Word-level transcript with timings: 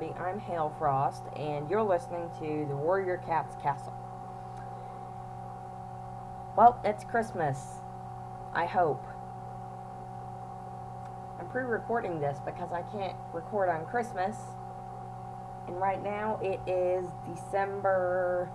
I'm 0.00 0.38
Hale 0.38 0.72
Frost, 0.78 1.24
and 1.34 1.68
you're 1.68 1.82
listening 1.82 2.30
to 2.38 2.66
the 2.68 2.76
Warrior 2.76 3.20
Cats 3.26 3.56
Castle. 3.60 3.92
Well, 6.56 6.80
it's 6.84 7.02
Christmas. 7.02 7.58
I 8.54 8.64
hope. 8.64 9.04
I'm 11.40 11.48
pre 11.48 11.64
recording 11.64 12.20
this 12.20 12.38
because 12.46 12.70
I 12.70 12.82
can't 12.82 13.16
record 13.32 13.68
on 13.68 13.86
Christmas. 13.86 14.36
And 15.66 15.80
right 15.80 16.00
now 16.00 16.38
it 16.42 16.60
is 16.70 17.04
December. 17.34 18.48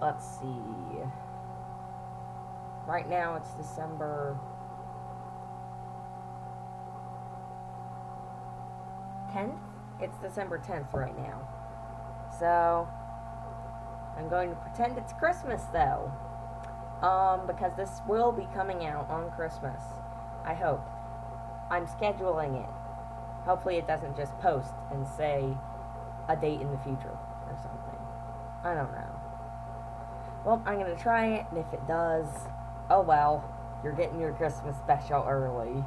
Let's 0.00 0.26
see. 0.40 0.98
Right 2.88 3.08
now 3.08 3.36
it's 3.36 3.52
December 3.52 4.36
10th? 9.32 9.71
It's 10.02 10.18
December 10.18 10.58
10th 10.58 10.92
right 10.92 11.16
now. 11.16 11.48
So, 12.38 12.88
I'm 14.18 14.28
going 14.28 14.50
to 14.50 14.56
pretend 14.56 14.98
it's 14.98 15.12
Christmas 15.12 15.62
though. 15.72 16.12
Um, 17.06 17.46
because 17.46 17.72
this 17.76 18.00
will 18.08 18.32
be 18.32 18.48
coming 18.52 18.84
out 18.84 19.08
on 19.08 19.30
Christmas. 19.30 19.80
I 20.44 20.54
hope. 20.54 20.84
I'm 21.70 21.86
scheduling 21.86 22.62
it. 22.62 22.70
Hopefully 23.44 23.76
it 23.76 23.86
doesn't 23.86 24.16
just 24.16 24.36
post 24.40 24.72
and 24.92 25.06
say 25.16 25.56
a 26.28 26.36
date 26.36 26.60
in 26.60 26.70
the 26.70 26.78
future 26.78 27.16
or 27.46 27.58
something. 27.62 28.00
I 28.64 28.74
don't 28.74 28.92
know. 28.92 29.20
Well, 30.44 30.62
I'm 30.66 30.78
going 30.78 30.94
to 30.94 31.00
try 31.00 31.26
it, 31.34 31.46
and 31.50 31.58
if 31.58 31.72
it 31.72 31.86
does, 31.86 32.26
oh 32.90 33.02
well, 33.02 33.44
you're 33.82 33.92
getting 33.92 34.20
your 34.20 34.32
Christmas 34.32 34.76
special 34.78 35.24
early. 35.28 35.84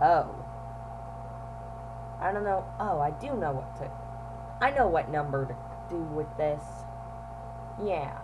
Oh. 0.00 0.44
I 2.22 2.32
don't 2.32 2.44
know. 2.44 2.64
Oh, 2.78 3.00
I 3.00 3.10
do 3.10 3.34
know 3.34 3.50
what 3.52 3.76
to. 3.78 3.90
I 4.60 4.70
know 4.70 4.86
what 4.86 5.10
number 5.10 5.46
to 5.46 5.56
do 5.90 6.00
with 6.00 6.28
this. 6.36 6.62
Yeah. 7.82 8.16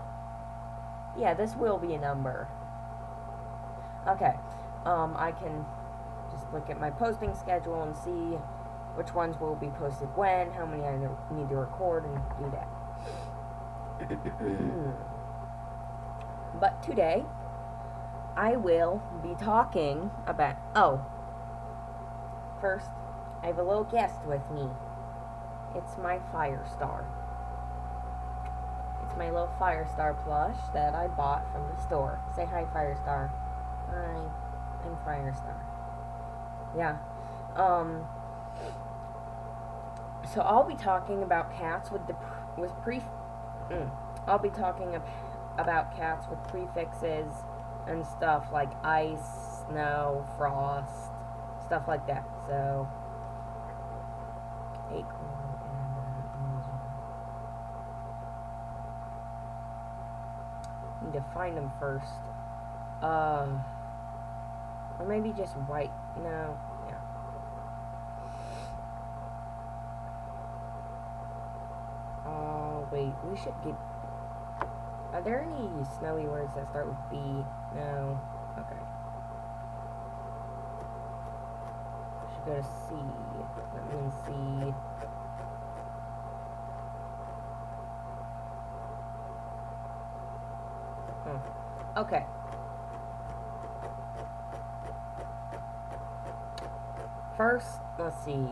Yeah, 1.19 1.35
this 1.35 1.57
will 1.57 1.79
be 1.79 1.95
a 1.95 1.99
number. 1.99 2.47
Okay. 4.07 4.35
Um, 4.85 5.17
I 5.19 5.33
can 5.33 5.67
just 6.31 6.45
look 6.53 6.71
at 6.71 6.79
my 6.79 6.91
posting 6.91 7.35
schedule 7.35 7.83
and 7.83 7.97
see 7.97 8.39
which 8.95 9.13
ones 9.15 9.41
will 9.41 9.57
be 9.57 9.71
posted 9.79 10.15
when, 10.17 10.53
how 10.53 10.65
many 10.65 10.85
I 10.85 10.97
need 11.33 11.49
to 11.49 11.57
record, 11.57 12.05
and 12.05 12.23
do 12.39 12.49
that. 12.51 12.69
but 16.61 16.81
today, 16.83 17.25
I 18.37 18.55
will 18.57 19.03
be 19.23 19.35
talking 19.35 20.11
about. 20.27 20.57
Oh. 20.77 21.05
First, 22.61 22.91
I 23.43 23.47
have 23.47 23.59
a 23.59 23.63
little 23.63 23.85
guest 23.85 24.25
with 24.27 24.43
me. 24.51 24.69
It's 25.75 25.97
my 25.99 26.19
Firestar. 26.33 27.05
It's 29.05 29.17
my 29.17 29.31
little 29.31 29.51
Firestar 29.61 30.23
plush 30.25 30.57
that 30.75 30.95
I 30.95 31.09
bought 31.09 31.51
from 31.53 31.69
the 31.69 31.83
store. 31.83 32.21
Say 32.35 32.45
hi, 32.45 32.65
Firestar. 32.75 33.31
Hi, 33.91 34.21
I'm 34.85 34.97
Firestar. 35.07 35.57
Yeah. 36.77 36.99
Um. 37.57 38.07
So 40.35 40.43
I'll 40.43 40.69
be 40.69 40.75
talking 40.75 41.23
about 41.23 41.57
cats 41.57 41.91
with 41.91 42.07
the 42.07 42.17
with 42.57 42.73
pre. 42.83 43.01
Mm, 43.71 43.91
I'll 44.27 44.39
be 44.39 44.51
talking 44.51 44.95
ab 44.95 45.03
about 45.59 45.97
cats 45.97 46.27
with 46.29 46.39
prefixes 46.49 47.33
and 47.87 48.07
stuff 48.07 48.53
like 48.53 48.71
ice, 48.85 49.65
snow, 49.67 50.27
frost, 50.37 51.11
stuff 51.67 51.89
like 51.89 52.07
that. 52.07 52.25
So 52.47 52.89
acorn 54.91 55.59
and 55.65 56.65
uh, 56.65 56.75
Need 61.05 61.08
to 61.19 61.25
find 61.35 61.57
them 61.57 61.73
first. 61.79 62.13
Uh, 63.03 63.47
or 64.99 65.07
maybe 65.07 65.33
just 65.33 65.55
white. 65.69 65.93
No, 66.17 66.59
yeah. 66.89 66.95
Oh, 72.27 72.89
wait. 72.93 73.13
We 73.25 73.37
should 73.37 73.55
get... 73.65 73.75
Are 75.13 75.23
there 75.23 75.43
any 75.43 75.85
snowy 75.99 76.27
words 76.27 76.53
that 76.55 76.69
start 76.69 76.87
with 76.87 76.99
B? 77.11 77.17
No. 77.75 78.21
Okay. 78.59 78.83
Should 82.35 82.45
go 82.45 82.55
to 82.57 82.63
C. 82.63 82.95
Let 83.75 83.85
me 84.03 84.11
C. 84.27 84.75
Hmm. 91.25 91.98
Okay. 92.09 92.25
First, 97.37 97.81
let's 97.99 98.25
see. 98.25 98.49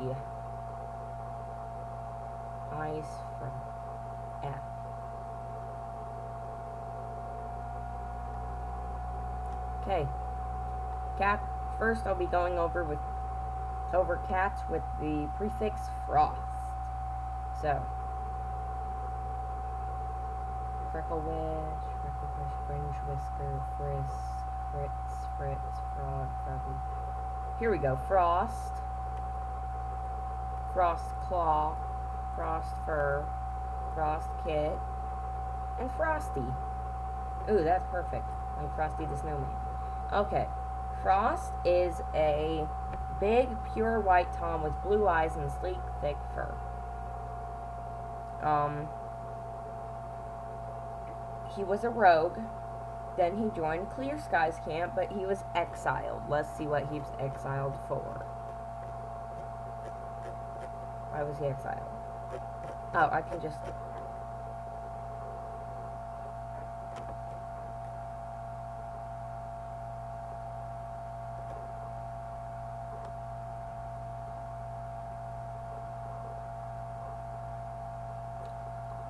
Ice 2.70 3.04
from 3.38 3.50
F. 4.44 4.60
Okay. 9.80 10.06
Cat. 11.16 11.42
First, 11.78 12.06
I'll 12.06 12.14
be 12.14 12.26
going 12.26 12.58
over 12.58 12.84
with 12.84 12.98
over 13.94 14.20
cats 14.28 14.60
with 14.68 14.82
the 15.00 15.30
prefix 15.38 15.80
frost. 16.06 16.40
So, 17.62 17.82
Frecklewish, 20.92 20.92
Frecklewish, 20.92 21.85
Fringe 22.66 22.96
Whisker, 23.08 23.62
Frisk, 23.76 24.26
Fritz, 24.72 25.26
Fritz, 25.38 25.78
Frog, 25.94 26.28
Froggy. 26.44 26.78
Here 27.58 27.70
we 27.70 27.78
go. 27.78 27.96
Frost, 28.08 28.72
Frost 30.72 31.14
Claw, 31.26 31.76
Frost 32.34 32.74
Fur, 32.84 33.24
Frost 33.94 34.28
Kit, 34.44 34.78
and 35.80 35.90
Frosty. 35.92 36.44
Ooh, 37.50 37.62
that's 37.62 37.86
perfect. 37.90 38.28
Like 38.58 38.74
Frosty 38.74 39.06
the 39.06 39.16
Snowman. 39.16 39.48
Okay. 40.12 40.46
Frost 41.02 41.52
is 41.64 42.00
a 42.14 42.66
big, 43.20 43.48
pure 43.72 44.00
white 44.00 44.32
tom 44.32 44.62
with 44.62 44.72
blue 44.82 45.06
eyes 45.06 45.36
and 45.36 45.50
sleek, 45.50 45.78
thick 46.00 46.16
fur. 46.34 46.54
Um, 48.42 48.88
he 51.56 51.64
was 51.64 51.84
a 51.84 51.90
rogue. 51.90 52.38
Then 53.16 53.38
he 53.38 53.48
joined 53.56 53.88
Clear 53.90 54.18
Skies 54.18 54.56
Camp, 54.64 54.92
but 54.94 55.10
he 55.10 55.24
was 55.24 55.42
exiled. 55.54 56.22
Let's 56.28 56.54
see 56.56 56.66
what 56.66 56.86
he 56.92 56.98
was 56.98 57.08
exiled 57.18 57.78
for. 57.88 58.26
Why 61.10 61.22
was 61.22 61.38
he 61.38 61.46
exiled? 61.46 61.80
Oh, 62.94 63.08
I 63.10 63.22
can 63.22 63.40
just... 63.40 63.58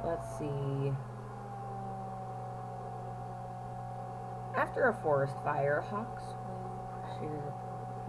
Let's 0.05 0.39
see. 0.39 0.93
After 4.57 4.89
a 4.89 4.95
forest 4.95 5.35
fire, 5.45 5.85
hawks 5.91 6.23
sheer 7.19 7.53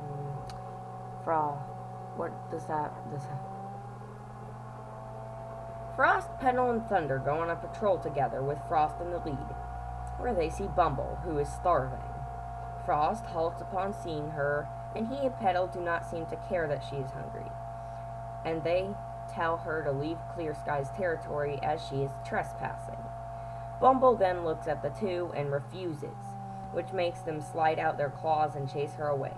mm. 0.02 1.58
What 2.16 2.32
does 2.50 2.66
that 2.68 2.94
does 3.12 3.24
that? 3.24 3.58
Frost, 5.98 6.30
Petal, 6.40 6.70
and 6.70 6.88
Thunder 6.88 7.18
go 7.18 7.40
on 7.40 7.50
a 7.50 7.56
patrol 7.56 7.98
together 7.98 8.42
with 8.42 8.60
Frost 8.68 9.02
in 9.02 9.10
the 9.10 9.18
lead, 9.18 9.56
where 10.20 10.34
they 10.34 10.50
see 10.50 10.68
Bumble, 10.68 11.20
who 11.24 11.38
is 11.40 11.50
starving. 11.50 12.00
Frost 12.86 13.26
halts 13.26 13.62
upon 13.62 13.94
seeing 13.94 14.30
her, 14.30 14.70
and 14.96 15.08
he 15.08 15.26
and 15.26 15.38
Petal 15.40 15.68
do 15.68 15.82
not 15.82 16.10
seem 16.10 16.26
to 16.28 16.40
care 16.48 16.68
that 16.68 16.84
she 16.88 16.98
is 16.98 17.12
hungry. 17.12 17.52
And 18.46 18.64
they 18.64 18.96
tell 19.34 19.58
her 19.58 19.84
to 19.84 19.92
leave 19.92 20.18
Clear 20.34 20.54
Sky's 20.54 20.92
territory 20.92 21.60
as 21.62 21.86
she 21.86 21.98
is 21.98 22.12
trespassing. 22.24 23.04
Bumble 23.82 24.16
then 24.16 24.46
looks 24.46 24.68
at 24.68 24.82
the 24.82 24.90
two 24.90 25.32
and 25.36 25.52
refuses, 25.52 26.27
which 26.74 26.94
makes 26.94 27.20
them 27.22 27.42
slide 27.42 27.80
out 27.80 27.98
their 27.98 28.10
claws 28.10 28.56
and 28.56 28.72
chase 28.72 28.94
her 28.96 29.08
away. 29.08 29.34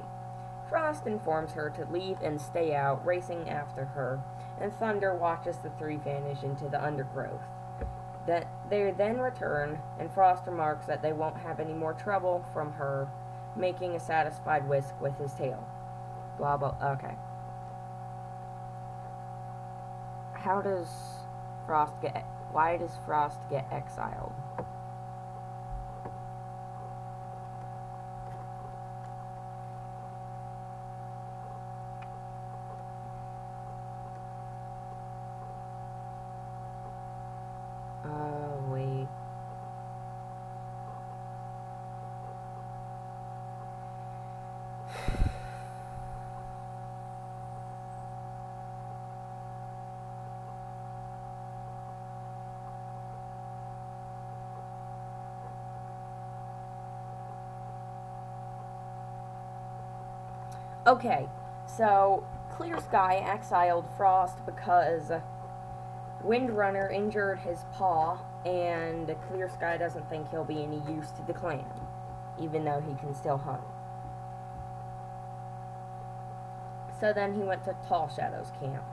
Frost 0.69 1.07
informs 1.07 1.53
her 1.53 1.69
to 1.71 1.91
leave 1.91 2.17
and 2.21 2.39
stay 2.39 2.75
out, 2.75 3.05
racing 3.05 3.49
after 3.49 3.85
her, 3.85 4.19
and 4.61 4.73
Thunder 4.73 5.15
watches 5.15 5.57
the 5.57 5.71
three 5.71 5.97
vanish 5.97 6.43
into 6.43 6.69
the 6.69 6.83
undergrowth. 6.83 7.41
That 8.27 8.47
they 8.69 8.91
then 8.91 9.19
return, 9.19 9.79
and 9.99 10.11
Frost 10.11 10.45
remarks 10.45 10.85
that 10.85 11.01
they 11.01 11.13
won't 11.13 11.37
have 11.37 11.59
any 11.59 11.73
more 11.73 11.93
trouble 11.93 12.45
from 12.53 12.73
her, 12.73 13.09
making 13.55 13.95
a 13.95 13.99
satisfied 13.99 14.67
whisk 14.69 14.99
with 15.01 15.17
his 15.17 15.33
tail. 15.33 15.67
Blah 16.37 16.57
blah. 16.57 16.75
Okay. 16.83 17.15
how 20.39 20.61
does 20.61 20.87
Frost 21.65 21.93
get? 22.01 22.25
Why 22.51 22.77
does 22.77 22.91
Frost 23.05 23.39
get 23.49 23.67
exiled? 23.71 24.33
Okay, 60.89 61.29
so 61.67 62.23
Clear 62.49 62.79
Sky 62.79 63.17
exiled 63.17 63.85
Frost 63.95 64.43
because 64.43 65.11
Windrunner 66.25 66.91
injured 66.91 67.37
his 67.37 67.59
paw, 67.73 68.17
and 68.43 69.15
Clear 69.27 69.49
Sky 69.49 69.77
doesn't 69.77 70.09
think 70.09 70.31
he'll 70.31 70.43
be 70.43 70.63
any 70.63 70.81
use 70.91 71.11
to 71.11 71.21
the 71.27 71.33
clan, 71.33 71.63
even 72.39 72.65
though 72.65 72.81
he 72.81 72.95
can 72.95 73.13
still 73.13 73.37
hunt. 73.37 73.61
So 76.99 77.13
then 77.13 77.35
he 77.35 77.43
went 77.43 77.63
to 77.65 77.75
Tall 77.87 78.09
Shadow's 78.09 78.51
camp. 78.59 78.83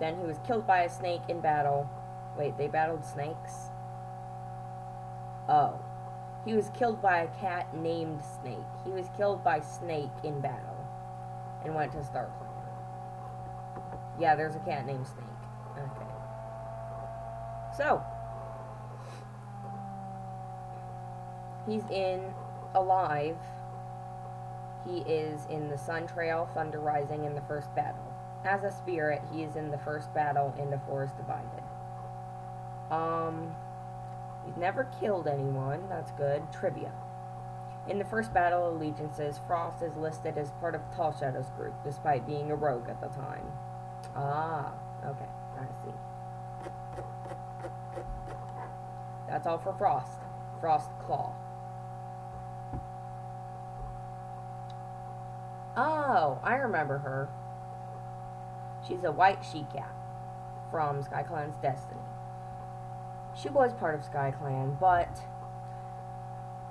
Then 0.00 0.18
he 0.18 0.24
was 0.24 0.38
killed 0.38 0.66
by 0.66 0.84
a 0.84 0.88
snake 0.88 1.28
in 1.28 1.40
battle. 1.40 1.86
Wait, 2.34 2.56
they 2.56 2.66
battled 2.66 3.04
snakes? 3.04 3.68
Oh. 5.50 5.80
He 6.46 6.54
was 6.54 6.70
killed 6.70 7.02
by 7.02 7.18
a 7.18 7.28
cat 7.40 7.74
named 7.74 8.22
Snake. 8.40 8.56
He 8.84 8.90
was 8.90 9.08
killed 9.16 9.42
by 9.44 9.60
Snake 9.60 10.10
in 10.22 10.40
battle 10.40 10.83
and 11.64 11.74
went 11.74 11.92
to 11.92 11.98
StarClan. 11.98 12.48
Yeah, 14.18 14.36
there's 14.36 14.54
a 14.54 14.60
cat 14.60 14.86
named 14.86 15.06
Snake. 15.06 15.24
Okay. 15.76 16.10
So, 17.76 18.02
he's 21.66 21.84
in 21.90 22.32
Alive. 22.74 23.36
He 24.86 24.98
is 25.00 25.46
in 25.46 25.68
the 25.68 25.78
Sun 25.78 26.08
Trail, 26.08 26.48
Thunder 26.54 26.80
Rising, 26.80 27.24
in 27.24 27.34
the 27.34 27.40
first 27.42 27.74
battle. 27.74 28.12
As 28.44 28.62
a 28.62 28.70
spirit, 28.70 29.22
he 29.32 29.42
is 29.42 29.56
in 29.56 29.70
the 29.70 29.78
first 29.78 30.12
battle 30.12 30.54
in 30.58 30.70
the 30.70 30.78
Forest 30.86 31.16
Divided. 31.16 31.62
Um, 32.90 33.54
he's 34.44 34.56
never 34.56 34.88
killed 35.00 35.26
anyone. 35.26 35.88
That's 35.88 36.12
good. 36.12 36.42
Trivia. 36.52 36.92
In 37.86 37.98
the 37.98 38.04
first 38.04 38.32
battle 38.32 38.66
of 38.66 38.74
allegiances, 38.74 39.38
Frost 39.46 39.82
is 39.82 39.94
listed 39.96 40.38
as 40.38 40.50
part 40.52 40.74
of 40.74 40.80
Tall 40.94 41.12
Shadow's 41.12 41.50
group, 41.50 41.74
despite 41.84 42.26
being 42.26 42.50
a 42.50 42.56
rogue 42.56 42.88
at 42.88 43.00
the 43.00 43.08
time. 43.08 43.46
Ah, 44.16 44.72
okay, 45.04 45.28
I 45.58 45.66
see. 45.84 46.70
That's 49.28 49.46
all 49.46 49.58
for 49.58 49.74
Frost. 49.74 50.20
Frost 50.60 50.90
Claw. 51.04 51.34
Oh, 55.76 56.38
I 56.42 56.54
remember 56.54 56.98
her. 56.98 57.28
She's 58.86 59.04
a 59.04 59.10
white 59.10 59.44
she-cat 59.44 59.92
from 60.70 61.02
Sky 61.02 61.22
Clan's 61.22 61.56
Destiny. 61.56 62.00
She 63.34 63.48
was 63.48 63.72
part 63.74 63.94
of 63.94 64.04
Sky 64.04 64.30
Clan, 64.30 64.76
but 64.80 65.20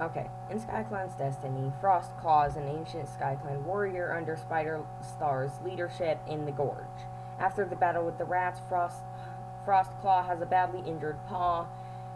Okay, 0.04 0.28
in 0.50 0.60
SkyClan's 0.60 1.16
Destiny, 1.16 1.72
Frostclaw 1.82 2.50
is 2.50 2.58
an 2.58 2.68
ancient 2.68 3.08
SkyClan 3.08 3.62
warrior 3.62 4.14
under 4.14 4.36
Spider 4.36 4.82
Star's 5.00 5.52
leadership 5.64 6.20
in 6.28 6.44
the 6.44 6.52
Gorge. 6.52 7.08
After 7.40 7.64
the 7.64 7.78
battle 7.78 8.04
with 8.04 8.18
the 8.18 8.26
rats, 8.26 8.60
Frost 8.68 9.02
Frostclaw 9.66 10.26
has 10.26 10.42
a 10.42 10.46
badly 10.46 10.84
injured 10.86 11.26
paw. 11.30 11.68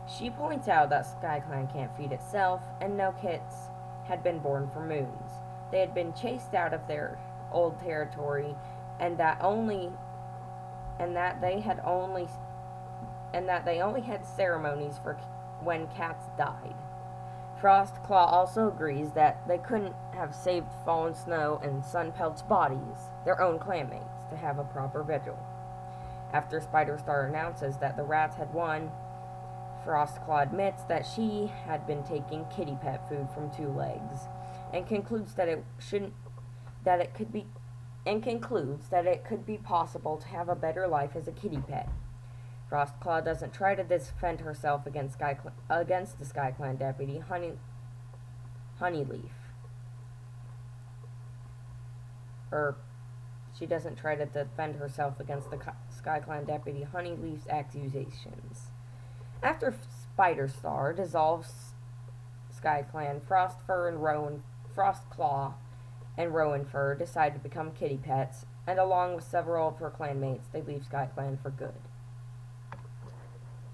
She 0.06 0.30
points 0.30 0.68
out 0.68 0.90
that 0.90 1.06
SkyClan 1.06 1.72
can't 1.72 1.96
feed 1.96 2.12
itself, 2.12 2.62
and 2.82 2.98
no 2.98 3.14
kits 3.22 3.70
had 4.04 4.22
been 4.22 4.40
born 4.40 4.70
for 4.74 4.82
moons. 4.82 5.32
They 5.72 5.80
had 5.80 5.94
been 5.94 6.14
chased 6.14 6.54
out 6.54 6.74
of 6.74 6.86
their 6.90 7.18
old 7.54 7.80
territory, 7.80 8.54
and 9.00 9.18
that 9.18 9.38
only 9.40 9.94
and 11.00 11.16
that 11.16 11.40
they 11.40 11.62
had 11.62 11.80
only 11.86 12.28
and 13.34 13.48
that 13.48 13.64
they 13.64 13.80
only 13.80 14.02
had 14.02 14.26
ceremonies 14.26 15.00
for 15.02 15.18
when 15.64 15.88
cats 15.88 16.26
died. 16.38 16.76
Frostclaw 17.62 18.32
also 18.32 18.68
agrees 18.68 19.12
that 19.12 19.48
they 19.48 19.58
couldn't 19.58 19.96
have 20.14 20.36
saved 20.36 20.68
Fallen 20.86 21.16
Snow 21.16 21.60
and 21.64 21.84
Sunpelt's 21.84 22.44
bodies, 22.44 23.10
their 23.26 23.42
own 23.42 23.58
clanmates, 23.58 24.30
to 24.30 24.38
have 24.38 24.60
a 24.60 24.64
proper 24.64 25.02
vigil. 25.02 25.38
After 26.34 26.60
Spiderstar 26.60 27.28
announces 27.28 27.78
that 27.78 27.98
the 27.98 28.04
rats 28.04 28.36
had 28.36 28.54
won, 28.54 28.92
Frostclaw 29.84 30.44
admits 30.44 30.84
that 30.84 31.06
she 31.06 31.48
had 31.66 31.88
been 31.88 32.04
taking 32.04 32.46
kitty 32.56 32.78
pet 32.82 33.08
food 33.10 33.28
from 33.34 33.50
Two 33.50 33.70
Legs, 33.70 34.28
and 34.74 34.86
concludes 34.86 35.34
that 35.36 35.48
it 35.48 35.64
shouldn't, 35.80 36.14
that 36.84 37.00
it 37.00 37.16
could 37.16 37.32
be, 37.32 37.48
and 38.06 38.22
concludes 38.22 38.90
that 38.90 39.08
it 39.08 39.26
could 39.26 39.46
be 39.46 39.58
possible 39.58 40.18
to 40.18 40.28
have 40.28 40.50
a 40.50 40.56
better 40.56 40.88
life 40.88 41.16
as 41.16 41.28
a 41.28 41.32
kitty 41.32 41.62
pet. 41.68 41.90
Frostclaw 42.70 43.24
doesn't 43.24 43.54
try 43.54 43.76
to 43.76 43.84
defend 43.84 44.42
herself 44.42 44.86
against 44.86 45.16
Sky 45.16 45.38
against 45.70 46.20
the 46.20 46.26
SkyClan 46.26 46.78
deputy, 46.78 47.20
Honey 47.20 47.54
Honeyleaf. 48.82 49.30
Or 52.52 52.76
she 53.58 53.66
doesn't 53.66 53.96
try 53.96 54.16
to 54.16 54.26
defend 54.26 54.76
herself 54.76 55.20
against 55.20 55.50
the 55.50 55.60
Sky 55.90 56.20
Clan 56.20 56.46
deputy 56.46 56.88
Honeyleaf's 56.94 57.48
accusations. 57.48 58.72
After 59.42 59.74
Spiderstar 60.18 60.96
dissolves 60.96 61.74
SkyClan, 62.54 63.22
Frostfur 63.22 63.88
and 63.88 64.04
Rowan 64.04 64.44
Frostclaw 64.76 65.54
and 66.18 66.32
Rowanfur 66.32 66.98
decide 66.98 67.34
to 67.34 67.40
become 67.40 67.72
kitty 67.72 67.98
pets, 67.98 68.46
and 68.66 68.80
along 68.80 69.16
with 69.16 69.24
several 69.24 69.70
of 69.70 69.78
her 69.78 69.92
clanmates, 69.92 70.52
they 70.52 70.62
leave 70.62 70.84
Sky 70.84 71.08
Clan 71.14 71.38
for 71.42 71.52
good. 71.52 71.76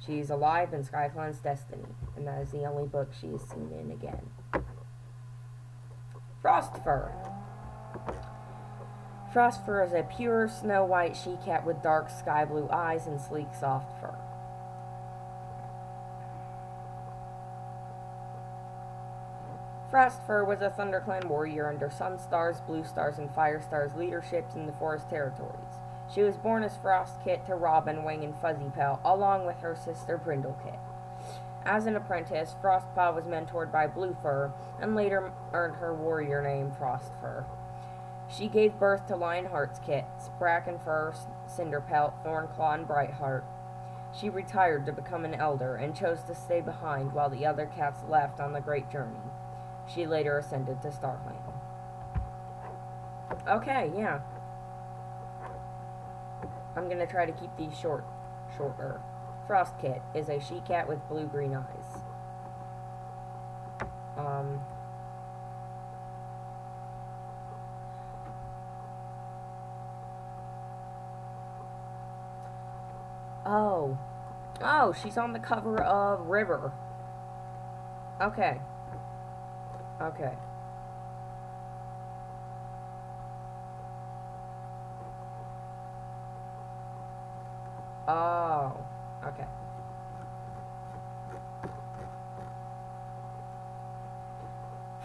She 0.06 0.20
is 0.20 0.30
alive 0.30 0.74
in 0.74 0.84
SkyClan's 0.84 1.40
Destiny, 1.40 1.86
and 2.18 2.28
that 2.28 2.42
is 2.42 2.52
the 2.52 2.66
only 2.66 2.88
book 2.88 3.12
she 3.20 3.28
is 3.28 3.42
seen 3.42 3.72
in 3.72 3.92
again. 3.92 4.30
Frostfur. 6.44 7.12
Frostfur 9.34 9.86
is 9.86 9.94
a 9.94 10.04
pure 10.04 10.50
snow 10.50 10.84
white 10.84 11.16
she 11.16 11.38
cat 11.46 11.66
with 11.66 11.82
dark 11.82 12.10
sky 12.10 12.44
blue 12.44 12.70
eyes 12.70 13.08
and 13.08 13.20
sleek 13.20 13.48
soft 13.58 14.00
fur. 14.02 14.16
Frostfur 19.90 20.46
was 20.46 20.62
a 20.62 20.72
ThunderClan 20.72 21.26
warrior 21.26 21.70
under 21.70 21.88
Sunstar's, 21.88 22.60
Blue 22.62 22.84
Star's, 22.84 23.20
and 23.20 23.30
Firestar's 23.30 23.96
leaderships 23.96 24.56
in 24.56 24.66
the 24.66 24.74
Forest 24.74 25.10
Territories. 25.10 25.73
She 26.14 26.22
was 26.22 26.38
born 26.38 26.64
as 26.64 26.78
Frostkit 26.78 27.46
to 27.48 27.56
Robin, 27.56 28.04
Wing, 28.04 28.24
and 28.24 28.36
Fuzzypelt, 28.36 29.00
along 29.04 29.46
with 29.46 29.60
her 29.62 29.76
sister 29.76 30.18
Brindlekit. 30.24 30.80
As 31.66 31.86
an 31.86 31.96
apprentice, 31.96 32.56
Frostpaw 32.62 33.16
was 33.16 33.26
mentored 33.26 33.72
by 33.72 33.88
Bluefur, 33.88 34.52
and 34.80 34.96
later 34.96 35.32
earned 35.54 35.78
her 35.78 35.94
warrior 35.94 36.42
name 36.42 36.72
Frostfur. 36.72 37.46
She 38.28 38.48
gave 38.48 38.80
birth 38.80 39.08
to 39.08 39.16
Lionheart's 39.16 39.80
kits, 39.80 40.30
Brackenfur, 40.40 41.16
Cinderpelt, 41.48 42.14
Thornclaw, 42.24 42.76
and 42.76 42.88
Brightheart. 42.88 43.44
She 44.14 44.30
retired 44.30 44.86
to 44.86 44.92
become 44.92 45.26
an 45.26 45.34
elder 45.34 45.76
and 45.76 45.96
chose 45.96 46.22
to 46.24 46.36
stay 46.36 46.62
behind 46.62 47.14
while 47.14 47.30
the 47.30 47.46
other 47.46 47.66
cats 47.66 48.02
left 48.08 48.40
on 48.40 48.54
the 48.54 48.62
great 48.62 48.90
journey. 48.92 49.18
She 49.88 50.06
later 50.06 50.38
ascended 50.38 50.82
to 50.84 50.90
StarClan. 50.90 51.38
Okay, 53.48 53.92
yeah. 53.96 54.20
I'm 56.76 56.90
gonna 56.90 57.08
try 57.08 57.26
to 57.26 57.32
keep 57.32 57.56
these 57.58 57.78
short, 57.78 58.06
shorter. 58.58 59.02
Frostkit 59.48 60.02
is 60.16 60.30
a 60.30 60.40
she-cat 60.40 60.88
with 60.88 61.08
blue-green 61.08 61.54
eyes. 61.54 62.02
Um... 64.18 64.62
Oh. 73.46 73.98
Oh, 74.62 74.94
she's 74.94 75.18
on 75.18 75.34
the 75.34 75.40
cover 75.40 75.82
of 75.82 76.28
River. 76.28 76.72
Okay. 78.22 78.62
Okay. 80.02 80.34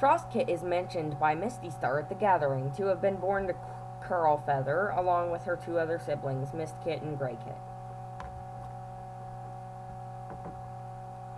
Frostkit 0.00 0.48
is 0.48 0.62
mentioned 0.62 1.18
by 1.18 1.34
Misty 1.34 1.70
Star 1.70 1.98
at 1.98 2.08
the 2.08 2.14
gathering 2.14 2.70
to 2.72 2.86
have 2.86 3.00
been 3.00 3.16
born 3.16 3.48
to 3.48 3.54
Curlfeather 4.00 4.96
along 4.96 5.32
with 5.32 5.44
her 5.44 5.56
two 5.56 5.78
other 5.78 5.98
siblings, 5.98 6.50
Mistkit 6.50 7.02
and 7.02 7.18
Graykit. 7.18 7.58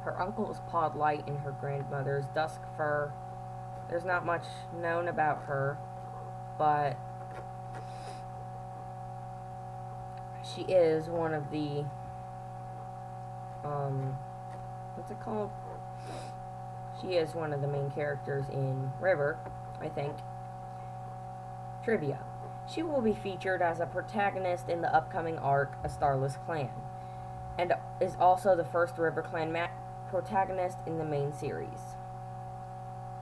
Her 0.03 0.21
uncle 0.21 0.51
is 0.51 0.61
Podlight 0.71 1.27
and 1.27 1.39
her 1.41 1.53
grandmother's 1.53 2.27
Duskfur. 2.35 3.13
There's 3.89 4.05
not 4.05 4.27
much 4.27 4.45
known 4.75 5.09
about 5.09 5.45
her, 5.45 5.79
but 6.59 6.97
she 10.43 10.63
is 10.63 11.09
one 11.09 11.33
of 11.35 11.51
the 11.51 11.85
um 13.65 14.19
what's 14.95 15.11
it 15.11 15.21
called? 15.21 15.51
She 17.01 17.15
is 17.15 17.35
one 17.35 17.53
of 17.53 17.61
the 17.61 17.69
main 17.69 17.91
characters 17.91 18.45
in 18.51 18.93
River, 19.01 19.39
I 19.81 19.89
think. 19.89 20.17
Trivia. 21.83 22.19
She 22.73 22.83
will 22.83 23.01
be 23.01 23.15
featured 23.15 23.63
as 23.63 23.81
a 23.81 23.87
protagonist 23.87 24.69
in 24.69 24.81
the 24.81 24.95
upcoming 24.95 25.39
arc, 25.39 25.77
A 25.83 25.89
Starless 25.89 26.37
Clan, 26.45 26.71
and 27.59 27.73
is 28.01 28.17
also 28.19 28.55
the 28.55 28.65
first 28.65 28.99
River 28.99 29.23
Clan 29.23 29.53
ma- 29.53 29.69
protagonist 30.09 30.79
in 30.87 30.99
the 30.99 31.05
main 31.05 31.33
series. 31.33 31.97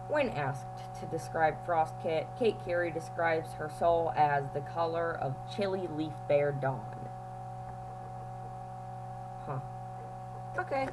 When 0.08 0.30
asked 0.30 0.64
to 1.00 1.06
describe 1.06 1.64
Frostkit, 1.66 2.26
Kate 2.38 2.56
Cary 2.64 2.90
describes 2.90 3.52
her 3.54 3.70
soul 3.70 4.12
as 4.16 4.44
the 4.54 4.60
color 4.60 5.12
of 5.12 5.36
chilly 5.54 5.86
leaf 5.86 6.14
bare 6.26 6.52
dawn. 6.52 7.08
Huh. 9.46 9.60
Okay, 10.58 10.88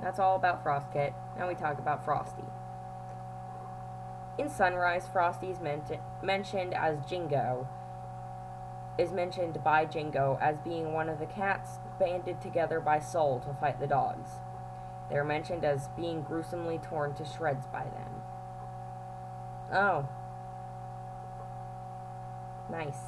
that's 0.00 0.18
all 0.18 0.36
about 0.36 0.64
Frostkit. 0.64 1.14
Now 1.38 1.48
we 1.48 1.54
talk 1.54 1.78
about 1.78 2.04
Frosty. 2.04 2.44
In 4.38 4.48
Sunrise, 4.48 5.06
Frosty 5.10 5.50
is 5.50 5.60
ment- 5.60 6.00
mentioned 6.22 6.74
as 6.74 7.04
Jingo, 7.06 7.68
is 8.98 9.12
mentioned 9.12 9.62
by 9.62 9.84
Jingo 9.84 10.38
as 10.40 10.58
being 10.58 10.92
one 10.92 11.08
of 11.08 11.18
the 11.18 11.26
cats 11.26 11.78
banded 11.98 12.40
together 12.40 12.80
by 12.80 12.98
Sol 12.98 13.40
to 13.40 13.54
fight 13.54 13.78
the 13.78 13.86
dogs. 13.86 14.30
They 15.10 15.16
are 15.16 15.24
mentioned 15.24 15.64
as 15.64 15.88
being 15.96 16.22
gruesomely 16.22 16.78
torn 16.78 17.14
to 17.14 17.24
shreds 17.24 17.66
by 17.66 17.84
them. 17.84 18.22
Oh. 19.72 20.08
Nice. 22.70 22.98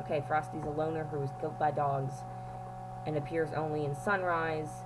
Okay, 0.00 0.22
Frosty's 0.26 0.64
a 0.64 0.70
loner 0.70 1.04
who 1.04 1.20
was 1.20 1.30
killed 1.40 1.58
by 1.58 1.70
dogs 1.70 2.22
and 3.06 3.16
appears 3.16 3.52
only 3.52 3.84
in 3.84 3.94
Sunrise. 3.94 4.84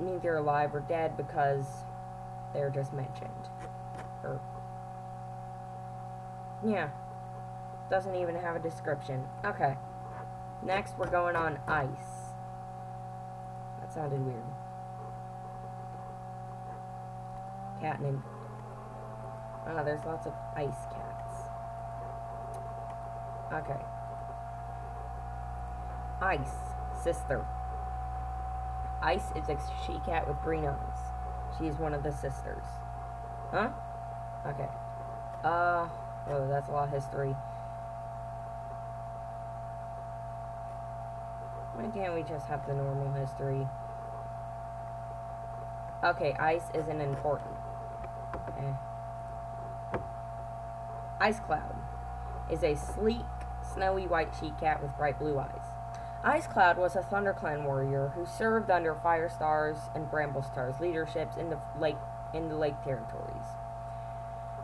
Neither 0.00 0.36
alive 0.36 0.74
or 0.74 0.80
dead 0.80 1.16
because 1.16 1.66
they're 2.52 2.70
just 2.70 2.92
mentioned. 2.92 3.30
Or, 4.22 4.40
yeah. 6.66 6.90
Doesn't 7.90 8.14
even 8.14 8.34
have 8.34 8.56
a 8.56 8.58
description. 8.58 9.24
Okay. 9.44 9.76
Next, 10.62 10.96
we're 10.98 11.10
going 11.10 11.36
on 11.36 11.58
ice. 11.68 12.32
That 13.80 13.92
sounded 13.92 14.24
weird. 14.24 14.42
Cat 17.80 18.00
named. 18.00 18.22
Oh, 19.66 19.84
there's 19.84 20.04
lots 20.04 20.26
of 20.26 20.32
ice 20.56 20.86
cats. 20.90 21.34
Okay. 23.52 23.80
Ice, 26.22 26.54
sister. 27.02 27.46
Ice 29.02 29.30
is 29.36 29.48
a 29.48 29.58
she 29.86 29.98
cat 30.06 30.26
with 30.26 30.40
green 30.42 30.64
eyes. 30.64 30.98
She 31.58 31.66
is 31.66 31.78
one 31.78 31.94
of 31.94 32.02
the 32.02 32.12
sisters. 32.12 32.64
Huh? 33.50 33.70
Okay. 34.46 34.68
Uh, 35.44 35.88
oh, 36.30 36.48
that's 36.48 36.68
a 36.68 36.72
lot 36.72 36.88
of 36.88 36.94
history. 36.94 37.34
Why 41.74 41.88
can't 41.90 42.14
we 42.14 42.22
just 42.22 42.46
have 42.46 42.66
the 42.66 42.74
normal 42.74 43.12
history? 43.12 43.66
Okay, 46.04 46.32
ice 46.34 46.64
isn't 46.74 47.00
important. 47.00 47.56
Eh. 48.58 48.72
Ice 51.20 51.40
Cloud 51.40 51.74
is 52.50 52.62
a 52.62 52.74
sleek, 52.76 53.24
snowy 53.74 54.06
white 54.06 54.32
she 54.38 54.50
cat 54.60 54.82
with 54.82 54.96
bright 54.96 55.18
blue 55.18 55.38
eyes. 55.38 55.63
Ice 56.26 56.46
Cloud 56.46 56.78
was 56.78 56.96
a 56.96 57.00
ThunderClan 57.00 57.64
warrior 57.64 58.12
who 58.14 58.24
served 58.24 58.70
under 58.70 58.94
Firestar's 58.94 59.90
and 59.94 60.10
Bramblestar's 60.10 60.80
leaderships 60.80 61.36
in 61.36 61.50
the 61.50 61.58
lake 61.78 61.98
in 62.32 62.48
the 62.48 62.56
Lake 62.56 62.82
Territories. 62.82 63.44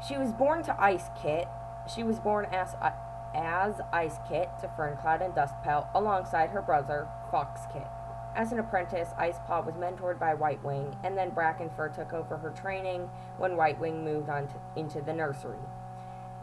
She 0.09 0.17
was 0.17 0.33
born 0.33 0.63
to 0.63 0.83
Ice 0.83 1.11
Kit. 1.21 1.49
She 1.87 2.03
was 2.03 2.19
born 2.19 2.47
as 2.47 2.77
uh, 2.81 2.93
as 3.35 3.75
Ice 3.93 4.17
Kit 4.27 4.49
to 4.63 4.69
Ferncloud 4.69 5.23
and 5.23 5.35
Dustpelt 5.35 5.89
alongside 5.95 6.49
her 6.49 6.63
brother 6.63 7.07
Fox 7.31 7.61
Kit. 7.71 7.87
As 8.35 8.53
an 8.53 8.59
apprentice, 8.59 9.11
Icepaw 9.19 9.67
was 9.67 9.75
mentored 9.75 10.19
by 10.19 10.33
Whitewing, 10.35 10.97
and 11.05 11.19
then 11.19 11.31
Brackenfur 11.31 11.95
took 11.95 12.15
over 12.15 12.39
her 12.39 12.51
training 12.51 13.11
when 13.37 13.57
Whitewing 13.57 14.03
moved 14.03 14.31
on 14.31 14.49
to, 14.49 14.55
into 14.77 15.03
the 15.03 15.13
nursery. 15.13 15.59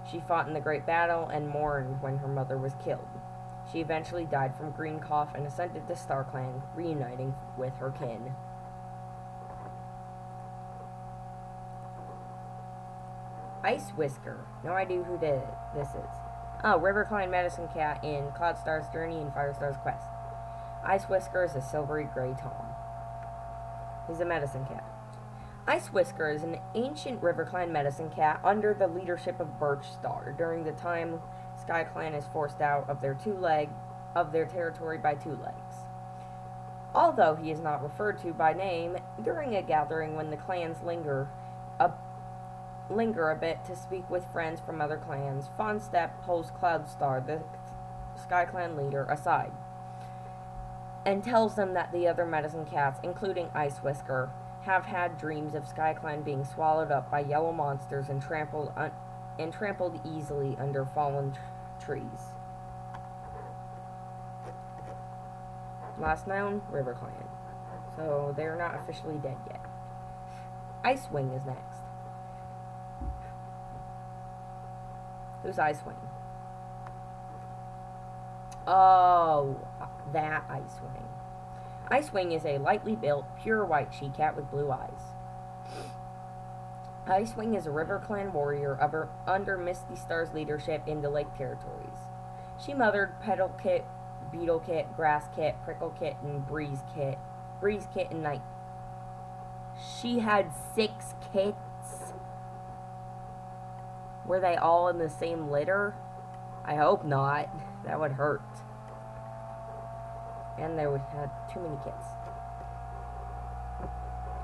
She 0.09 0.19
fought 0.19 0.47
in 0.47 0.53
the 0.53 0.62
Great 0.62 0.86
Battle 0.86 1.27
and 1.27 1.50
mourned 1.50 2.03
when 2.03 2.17
her 2.17 2.27
mother 2.27 2.57
was 2.57 2.75
killed. 2.83 3.16
She 3.71 3.79
eventually 3.79 4.25
died 4.25 4.55
from 4.55 4.71
green 4.71 5.00
cough 5.00 5.36
and 5.36 5.45
ascended 5.45 5.88
to 5.88 5.93
StarClan, 5.93 6.62
reuniting 6.75 7.36
with 7.57 7.75
her 7.77 7.91
kin. 7.91 8.33
Ice 13.63 13.89
Whisker. 13.89 14.45
No 14.63 14.71
idea 14.71 15.03
who 15.03 15.17
this 15.17 15.89
is. 15.89 16.15
Oh, 16.63 16.79
RiverClan 16.79 17.29
Medicine 17.29 17.67
Cat 17.67 18.03
in 18.03 18.31
Cloudstar's 18.31 18.88
Journey 18.93 19.17
and 19.17 19.31
Firestar's 19.31 19.77
Quest. 19.77 20.07
Ice 20.86 21.03
Whisker 21.03 21.43
is 21.43 21.55
a 21.55 21.62
silvery 21.62 22.07
gray 22.13 22.33
tom. 22.39 22.65
He's 24.07 24.21
a 24.21 24.25
medicine 24.25 24.65
cat. 24.65 24.86
Ice 25.67 25.88
Whisker 25.88 26.29
is 26.29 26.43
an 26.43 26.59
ancient 26.75 27.21
Riverclan 27.21 27.71
medicine 27.71 28.09
cat 28.09 28.39
under 28.43 28.74
the 28.74 28.88
leadership 28.88 29.39
of 29.41 29.59
Birchstar 29.59 30.38
during 30.38 30.63
the 30.63 30.71
time 30.71 31.19
SkyClan 31.67 32.17
is 32.17 32.25
forced 32.31 32.62
out 32.62 32.89
of 32.89 33.01
their 33.01 33.13
two 33.13 33.33
leg 33.33 33.69
of 34.15 34.31
their 34.31 34.45
territory 34.45 34.97
by 34.97 35.15
two 35.15 35.36
legs. 35.36 35.86
Although 36.95 37.36
he 37.36 37.51
is 37.51 37.59
not 37.59 37.83
referred 37.83 38.19
to 38.21 38.33
by 38.33 38.53
name 38.53 38.97
during 39.24 39.55
a 39.55 39.62
gathering 39.62 40.15
when 40.15 40.29
the 40.29 40.38
clans 40.38 40.81
linger 40.83 41.29
a, 41.79 41.91
linger 42.89 43.29
a 43.29 43.36
bit 43.36 43.63
to 43.65 43.75
speak 43.75 44.09
with 44.09 44.31
friends 44.31 44.59
from 44.59 44.81
other 44.81 44.97
clans, 44.97 45.50
Fawnstep 45.57 46.24
pulls 46.24 46.51
Cloudstar, 46.51 47.25
the 47.25 47.41
Sky 48.19 48.45
Clan 48.45 48.75
leader, 48.75 49.05
aside 49.05 49.51
and 51.07 51.24
tells 51.24 51.55
them 51.55 51.74
that 51.74 51.89
the 51.93 52.05
other 52.05 52.25
medicine 52.25 52.65
cats, 52.65 53.00
including 53.01 53.50
Ice 53.55 53.77
Whisker, 53.77 54.29
have 54.63 54.83
had 54.83 55.17
dreams 55.17 55.55
of 55.55 55.65
Sky 55.65 55.93
Clan 55.93 56.21
being 56.21 56.43
swallowed 56.43 56.91
up 56.91 57.09
by 57.09 57.21
yellow 57.21 57.53
monsters 57.53 58.09
and 58.09 58.21
trampled 58.21 58.74
un- 58.75 58.91
and 59.39 59.53
trampled 59.53 60.01
easily 60.05 60.57
under 60.59 60.86
fallen 60.86 61.33
trees. 61.79 62.34
Last 66.00 66.27
known, 66.27 66.62
River 66.69 66.93
Clan. 66.93 67.12
So 67.96 68.34
they're 68.38 68.55
not 68.55 68.75
officially 68.75 69.17
dead 69.17 69.38
yet. 69.50 69.62
Icewing 70.84 71.36
is 71.36 71.46
next. 71.46 71.81
Who's 75.41 75.57
Icewing? 75.57 75.96
Oh, 78.67 79.55
that 80.12 80.48
Icewing. 80.50 81.07
Icewing 81.89 82.36
is 82.36 82.46
a 82.46 82.57
lightly 82.57 82.96
built, 82.96 83.25
pure 83.41 83.65
white 83.65 83.93
she-cat 83.98 84.36
with 84.36 84.51
blue 84.51 84.72
eyes. 84.72 84.97
Icewing 87.08 87.58
is 87.58 87.66
a 87.66 87.72
River 87.72 88.04
Clan 88.06 88.34
warrior 88.34 88.78
under 89.26 89.58
Misty 89.58 89.96
Star's 89.96 90.34
leadership 90.34 90.84
in 90.88 91.02
the 91.02 91.10
Lake 91.10 91.34
Territories. 91.38 92.00
She 92.64 92.74
mothered 92.74 93.20
Petal 93.22 93.50
Kit, 93.62 93.86
Beetle 94.32 94.60
Kit, 94.60 94.88
Grass 94.96 95.26
Kit, 95.34 95.56
Prickle 95.64 95.96
Kit, 95.98 96.18
and 96.22 96.46
Breeze 96.46 96.84
Kit. 96.94 97.18
Breeze 97.62 97.88
Kit 97.94 98.12
and 98.12 98.22
Night. 98.22 98.42
She 100.02 100.20
had 100.20 100.52
six 100.76 101.16
kits. 101.32 102.14
Were 104.26 104.42
they 104.42 104.58
all 104.58 104.90
in 104.90 104.98
the 104.98 105.10
same 105.10 105.50
litter? 105.50 105.96
I 106.66 106.76
hope 106.76 107.06
not. 107.06 107.50
That 107.86 108.02
would 108.02 108.12
hurt. 108.12 108.42
And 110.60 110.78
they 110.78 110.84
had 110.84 111.30
too 111.54 111.62
many 111.62 111.78
kits. 111.86 112.04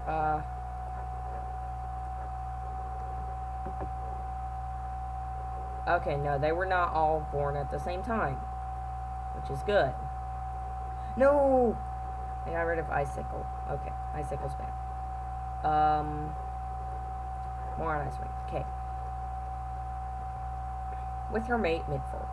Uh 0.07 0.41
Okay, 5.87 6.15
no, 6.15 6.39
they 6.39 6.51
were 6.51 6.65
not 6.65 6.93
all 6.93 7.27
born 7.31 7.57
at 7.57 7.69
the 7.69 7.79
same 7.79 8.03
time, 8.03 8.35
which 9.35 9.51
is 9.51 9.63
good. 9.63 9.93
No! 11.17 11.77
I 12.45 12.51
got 12.51 12.61
rid 12.61 12.79
of 12.79 12.89
Icicle. 12.89 13.45
Okay, 13.69 13.91
Icicle's 14.13 14.53
back. 14.55 14.73
Um, 15.65 16.35
more 17.77 17.95
on 17.95 18.07
Icewing. 18.07 18.31
Okay. 18.47 18.65
With 21.31 21.47
her 21.47 21.57
mate, 21.57 21.83
Mintfur. 21.89 22.27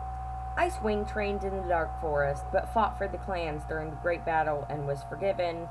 Icewing 0.57 1.07
trained 1.07 1.43
in 1.43 1.61
the 1.61 1.67
Dark 1.67 1.99
Forest, 2.01 2.45
but 2.51 2.69
fought 2.69 2.97
for 2.97 3.07
the 3.07 3.17
clans 3.17 3.63
during 3.65 3.89
the 3.89 3.95
Great 3.97 4.25
Battle 4.25 4.65
and 4.69 4.85
was 4.85 5.03
forgiven. 5.03 5.69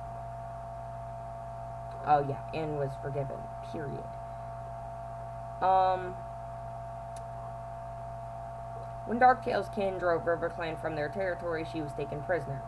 Oh, 2.07 2.27
yeah, 2.27 2.41
and 2.55 2.79
was 2.79 2.91
forgiven. 3.03 3.37
Period. 3.73 4.05
Um. 5.63 6.17
When 9.11 9.19
Darktail's 9.19 9.69
kin 9.71 9.99
drove 9.99 10.25
RiverClan 10.25 10.81
from 10.81 10.95
their 10.95 11.09
territory, 11.09 11.67
she 11.73 11.81
was 11.83 11.93
taken 11.93 12.23
prisoner. 12.23 12.63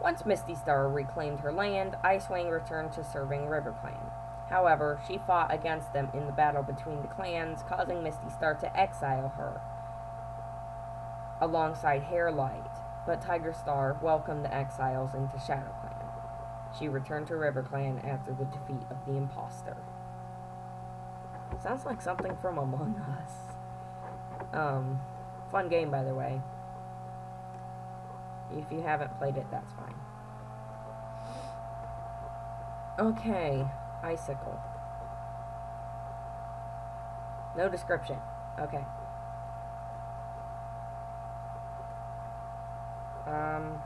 Once 0.00 0.24
Misty 0.24 0.54
Star 0.54 0.88
reclaimed 0.88 1.40
her 1.40 1.52
land, 1.52 1.96
Icewing 2.02 2.50
returned 2.50 2.94
to 2.94 3.04
serving 3.04 3.42
RiverClan. 3.42 4.10
However, 4.48 4.98
she 5.06 5.18
fought 5.18 5.52
against 5.52 5.92
them 5.92 6.08
in 6.14 6.24
the 6.24 6.32
battle 6.32 6.62
between 6.62 7.02
the 7.02 7.08
clans, 7.08 7.62
causing 7.68 8.02
Misty 8.02 8.30
Star 8.30 8.54
to 8.54 8.74
exile 8.74 9.34
her 9.36 9.60
alongside 11.42 12.04
Harelight, 12.04 12.78
but 13.04 13.20
Tiger 13.20 13.52
Star 13.52 13.98
welcomed 14.00 14.46
the 14.46 14.54
exiles 14.54 15.12
into 15.12 15.36
ShadowClan. 15.36 16.08
She 16.78 16.88
returned 16.88 17.26
to 17.26 17.34
RiverClan 17.34 18.02
after 18.02 18.32
the 18.32 18.46
defeat 18.46 18.86
of 18.88 18.96
the 19.06 19.18
impostor. 19.18 19.76
Sounds 21.62 21.84
like 21.84 22.00
something 22.00 22.34
from 22.34 22.56
Among 22.56 22.96
Us. 22.96 23.32
Um, 24.54 25.00
fun 25.56 25.68
game, 25.70 25.90
by 25.90 26.02
the 26.02 26.14
way. 26.14 26.38
If 28.52 28.70
you 28.70 28.82
haven't 28.82 29.16
played 29.16 29.38
it, 29.38 29.46
that's 29.50 29.72
fine. 29.72 29.94
Okay, 32.98 33.66
icicle. 34.02 34.60
No 37.56 37.70
description. 37.70 38.18
Okay. 38.60 38.84
Um, 43.26 43.80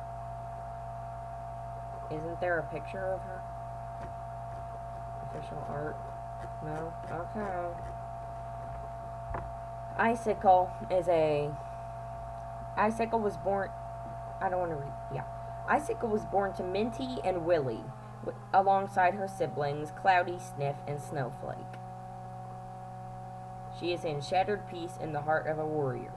isn't 2.11 2.41
there 2.41 2.59
a 2.59 2.65
picture 2.65 3.15
of 3.15 3.21
her? 3.21 3.43
Official 5.31 5.65
art? 5.69 5.97
No? 6.65 6.93
Okay. 7.13 7.90
Icicle 9.99 10.71
is 10.91 11.09
a. 11.09 11.51
Icicle 12.77 13.21
was 13.21 13.37
born. 13.37 13.71
I 14.41 14.49
don't 14.49 14.61
want 14.61 14.73
to 14.73 14.77
read. 14.77 14.93
Yeah. 15.15 15.25
Icicle 15.69 16.09
was 16.09 16.25
born 16.25 16.53
to 16.55 16.63
Minty 16.63 17.19
and 17.25 17.45
Willie, 17.45 17.85
alongside 18.53 19.15
her 19.15 19.29
siblings 19.29 19.93
Cloudy, 20.01 20.39
Sniff, 20.39 20.77
and 20.87 21.01
Snowflake. 21.01 21.57
She 23.79 23.93
is 23.93 24.05
in 24.05 24.21
Shattered 24.21 24.69
Peace 24.69 24.99
in 25.01 25.13
the 25.13 25.23
Heart 25.23 25.47
of 25.47 25.59
a 25.59 25.67
Warrior, 25.67 26.13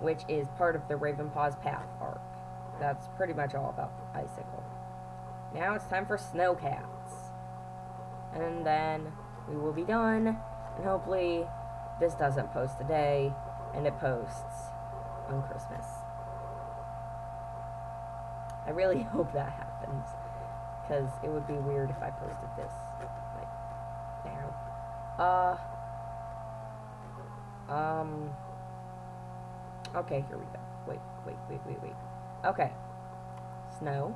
which 0.00 0.22
is 0.28 0.48
part 0.56 0.74
of 0.74 0.88
the 0.88 0.94
Ravenpaw's 0.94 1.56
Path 1.56 1.86
arc. 2.00 2.20
That's 2.80 3.08
pretty 3.16 3.34
much 3.34 3.54
all 3.54 3.70
about 3.70 3.92
Icicle. 4.14 4.64
Now 5.54 5.74
it's 5.74 5.86
time 5.86 6.06
for 6.06 6.16
Snowcats. 6.16 7.30
And 8.34 8.66
then 8.66 9.12
we 9.48 9.56
will 9.56 9.72
be 9.72 9.84
done, 9.84 10.38
and 10.76 10.84
hopefully 10.84 11.46
this 12.04 12.14
doesn't 12.14 12.52
post 12.52 12.76
today, 12.76 13.32
and 13.74 13.86
it 13.86 13.98
posts 13.98 14.68
on 15.28 15.42
Christmas. 15.42 15.86
I 18.66 18.70
really 18.70 19.02
hope 19.14 19.32
that 19.32 19.50
happens, 19.50 20.04
because 20.82 21.08
it 21.22 21.30
would 21.30 21.46
be 21.46 21.54
weird 21.54 21.88
if 21.88 22.02
I 22.02 22.10
posted 22.10 22.50
this, 22.58 22.72
like, 23.38 23.48
now. 24.26 25.56
Uh, 27.68 27.72
um, 27.72 28.30
okay, 29.96 30.22
here 30.28 30.36
we 30.36 30.44
go. 30.44 30.60
Wait, 30.86 31.00
wait, 31.26 31.36
wait, 31.48 31.60
wait, 31.66 31.82
wait. 31.82 31.92
Okay. 32.44 32.70
Snow. 33.78 34.14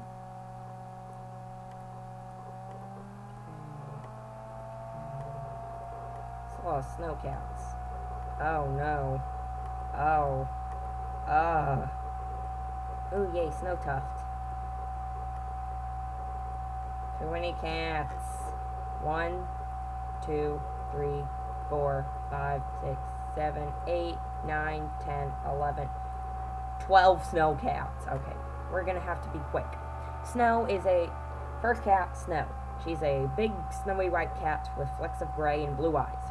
A 6.62 6.66
lot 6.66 6.79
of 6.81 6.85
snowcats. 6.85 7.78
Oh 8.40 8.66
no. 8.77 9.20
Oh. 9.94 10.48
Ah. 11.27 11.90
Ooh, 13.12 13.31
yay, 13.35 13.51
snow 13.51 13.77
tuft. 13.77 14.22
Too 17.18 17.31
many 17.31 17.55
cats. 17.61 18.24
One, 19.03 19.46
two, 20.24 20.61
three, 20.92 21.24
four, 21.68 22.07
five, 22.31 22.62
six, 22.81 22.96
seven, 23.35 23.72
eight, 23.87 24.16
nine, 24.46 24.88
ten, 25.05 25.33
eleven, 25.46 25.88
twelve 26.79 27.24
snow 27.24 27.59
cats. 27.61 28.07
Okay, 28.07 28.37
we're 28.70 28.85
gonna 28.85 29.01
have 29.01 29.22
to 29.22 29.29
be 29.31 29.38
quick. 29.51 29.66
Snow 30.24 30.66
is 30.66 30.85
a 30.87 31.11
first 31.61 31.83
cat, 31.83 32.16
Snow. 32.16 32.46
She's 32.85 33.03
a 33.03 33.29
big 33.37 33.53
snowy 33.83 34.09
white 34.09 34.35
cat 34.38 34.70
with 34.79 34.88
flecks 34.96 35.20
of 35.20 35.35
gray 35.35 35.64
and 35.64 35.77
blue 35.77 35.96
eyes. 35.96 36.28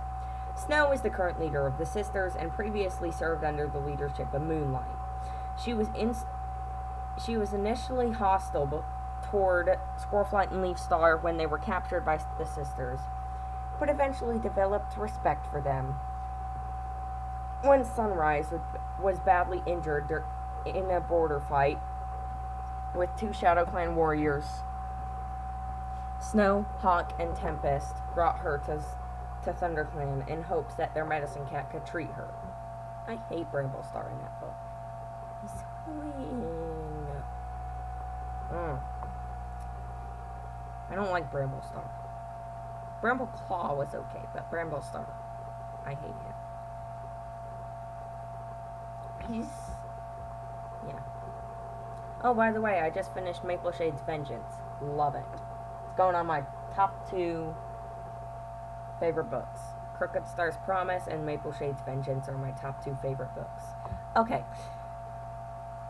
Snow 0.57 0.91
is 0.91 1.01
the 1.01 1.09
current 1.09 1.39
leader 1.39 1.67
of 1.67 1.77
the 1.77 1.85
sisters 1.85 2.35
and 2.35 2.51
previously 2.51 3.11
served 3.11 3.43
under 3.43 3.67
the 3.67 3.79
leadership 3.79 4.33
of 4.33 4.41
Moonlight. 4.41 4.85
She 5.63 5.73
was 5.73 5.87
in 5.95 6.15
she 7.23 7.37
was 7.37 7.53
initially 7.53 8.11
hostile 8.11 8.83
toward 9.23 9.79
Squirrelflight 9.97 10.51
and 10.51 10.61
Leaf 10.61 10.79
Star 10.79 11.17
when 11.17 11.37
they 11.37 11.45
were 11.45 11.57
captured 11.57 12.05
by 12.05 12.19
the 12.37 12.45
sisters, 12.45 12.99
but 13.79 13.89
eventually 13.89 14.39
developed 14.39 14.97
respect 14.97 15.47
for 15.47 15.61
them. 15.61 15.95
When 17.63 17.83
Sunrise 17.83 18.53
was 19.01 19.19
badly 19.19 19.63
injured 19.65 20.23
in 20.65 20.91
a 20.91 20.99
border 20.99 21.39
fight 21.39 21.79
with 22.95 23.09
two 23.15 23.33
Shadow 23.33 23.65
Clan 23.65 23.95
warriors, 23.95 24.45
Snow, 26.19 26.65
Hawk, 26.79 27.13
and 27.19 27.35
Tempest 27.35 27.97
brought 28.13 28.39
her 28.39 28.57
to, 28.65 28.81
to 29.47 29.53
ThunderClan 29.53 30.27
in 30.27 30.43
hopes 30.43 30.75
that 30.75 30.93
their 30.93 31.05
medicine 31.05 31.45
cat 31.47 31.71
could 31.71 31.85
treat 31.85 32.11
her. 32.11 32.29
I 33.07 33.17
hate 33.29 33.49
Bramble 33.49 33.83
Star 33.83 34.09
in 34.11 34.19
that 34.19 34.39
book. 34.41 34.53
He's. 35.41 35.63
Mm. 38.51 38.79
I 40.89 40.95
don't 40.95 41.11
like 41.11 41.31
Bramble 41.31 41.61
Star. 41.61 41.89
Bramble 43.01 43.27
Claw 43.27 43.75
was 43.75 43.93
okay, 43.93 44.23
but 44.33 44.49
Bramble 44.49 44.81
Star, 44.81 45.07
I 45.85 45.91
hate 45.91 46.07
him. 46.07 46.33
He's, 49.33 49.51
yeah. 50.87 50.99
Oh, 52.23 52.33
by 52.33 52.51
the 52.51 52.59
way, 52.61 52.79
I 52.79 52.89
just 52.89 53.13
finished 53.13 53.43
Maple 53.43 53.71
Shade's 53.71 54.01
Vengeance. 54.01 54.55
Love 54.81 55.15
it. 55.15 55.25
It's 55.85 55.95
going 55.95 56.15
on 56.15 56.25
my 56.25 56.43
top 56.73 57.09
two 57.09 57.53
favorite 58.99 59.29
books. 59.29 59.59
Crooked 59.97 60.27
Star's 60.27 60.57
Promise 60.63 61.07
and 61.07 61.25
Maple 61.25 61.51
Shade's 61.51 61.81
Vengeance 61.81 62.27
are 62.29 62.37
my 62.37 62.51
top 62.51 62.83
two 62.83 62.95
favorite 63.01 63.33
books. 63.35 63.63
Okay. 64.15 64.43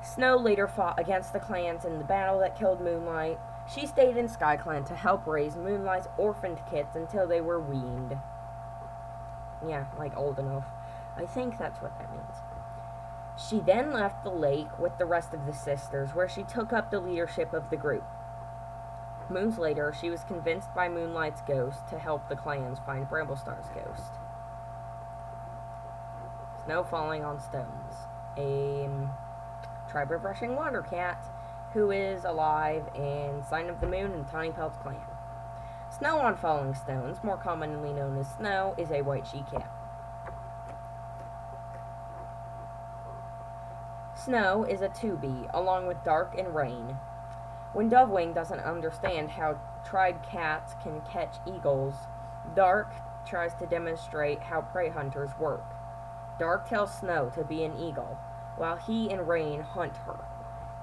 Snow 0.01 0.37
later 0.37 0.67
fought 0.67 0.99
against 0.99 1.33
the 1.33 1.39
clans 1.39 1.83
in 1.83 1.97
the 1.97 2.03
battle 2.03 2.39
that 2.39 2.57
killed 2.57 2.79
Moonlight. 2.79 3.37
She 3.73 3.85
stayed 3.85 4.15
in 4.15 4.27
SkyClan 4.27 4.85
to 4.85 4.95
help 4.95 5.27
raise 5.27 5.57
Moonlight's 5.57 6.07
orphaned 6.17 6.59
kids 6.69 6.95
until 6.95 7.27
they 7.27 7.41
were 7.41 7.59
weaned. 7.59 8.17
Yeah, 9.67 9.85
like 9.97 10.15
old 10.15 10.39
enough. 10.39 10.65
I 11.17 11.25
think 11.25 11.57
that's 11.57 11.81
what 11.81 11.97
that 11.97 12.11
means. 12.11 12.35
She 13.37 13.59
then 13.59 13.91
left 13.91 14.23
the 14.23 14.31
lake 14.31 14.79
with 14.79 14.97
the 14.97 15.05
rest 15.05 15.33
of 15.33 15.45
the 15.45 15.53
sisters, 15.53 16.15
where 16.15 16.29
she 16.29 16.43
took 16.43 16.71
up 16.71 16.89
the 16.89 16.99
leadership 16.99 17.53
of 17.53 17.69
the 17.69 17.77
group. 17.77 18.03
Moons 19.29 19.57
later, 19.57 19.93
she 19.99 20.09
was 20.09 20.23
convinced 20.23 20.73
by 20.73 20.87
Moonlight's 20.87 21.41
ghost 21.41 21.87
to 21.89 21.99
help 21.99 22.29
the 22.29 22.35
clans 22.35 22.79
find 22.85 23.09
Bramblestar's 23.09 23.67
ghost. 23.69 24.13
Snow 26.63 26.83
falling 26.83 27.25
on 27.25 27.39
stones. 27.39 27.93
A 28.37 28.85
um, 28.85 29.11
tribe 29.89 30.11
of 30.11 30.23
rushing 30.23 30.55
water 30.55 30.81
cat 30.81 31.25
who 31.73 31.91
is 31.91 32.23
alive 32.23 32.83
in 32.95 33.43
Sign 33.49 33.69
of 33.69 33.81
the 33.81 33.87
Moon 33.87 34.13
and 34.13 34.27
Tawny 34.27 34.51
Pelt's 34.51 34.77
clan. 34.77 34.95
Snow 35.89 36.19
on 36.19 36.35
falling 36.37 36.73
stones, 36.73 37.23
more 37.23 37.37
commonly 37.37 37.91
known 37.91 38.17
as 38.17 38.27
snow, 38.35 38.75
is 38.77 38.91
a 38.91 39.01
white 39.01 39.27
she 39.27 39.43
cat. 39.51 39.69
Snow 44.15 44.63
is 44.63 44.81
a 44.81 44.89
to-be, 44.89 45.47
along 45.53 45.87
with 45.87 46.03
Dark 46.03 46.37
and 46.37 46.53
Rain. 46.53 46.97
When 47.73 47.89
Dovewing 47.89 48.33
doesn't 48.33 48.59
understand 48.59 49.31
how 49.31 49.59
tried 49.85 50.23
cats 50.23 50.73
can 50.81 51.01
catch 51.01 51.35
eagles, 51.45 51.93
Dark 52.55 52.93
tries 53.25 53.53
to 53.55 53.65
demonstrate 53.65 54.39
how 54.39 54.61
prey 54.61 54.89
hunters 54.89 55.31
work. 55.39 55.65
Dark 56.39 56.69
tells 56.69 56.97
Snow 56.97 57.31
to 57.35 57.43
be 57.43 57.63
an 57.63 57.77
eagle, 57.77 58.17
while 58.57 58.77
he 58.77 59.11
and 59.11 59.27
Rain 59.27 59.61
hunt 59.61 59.97
her. 59.97 60.19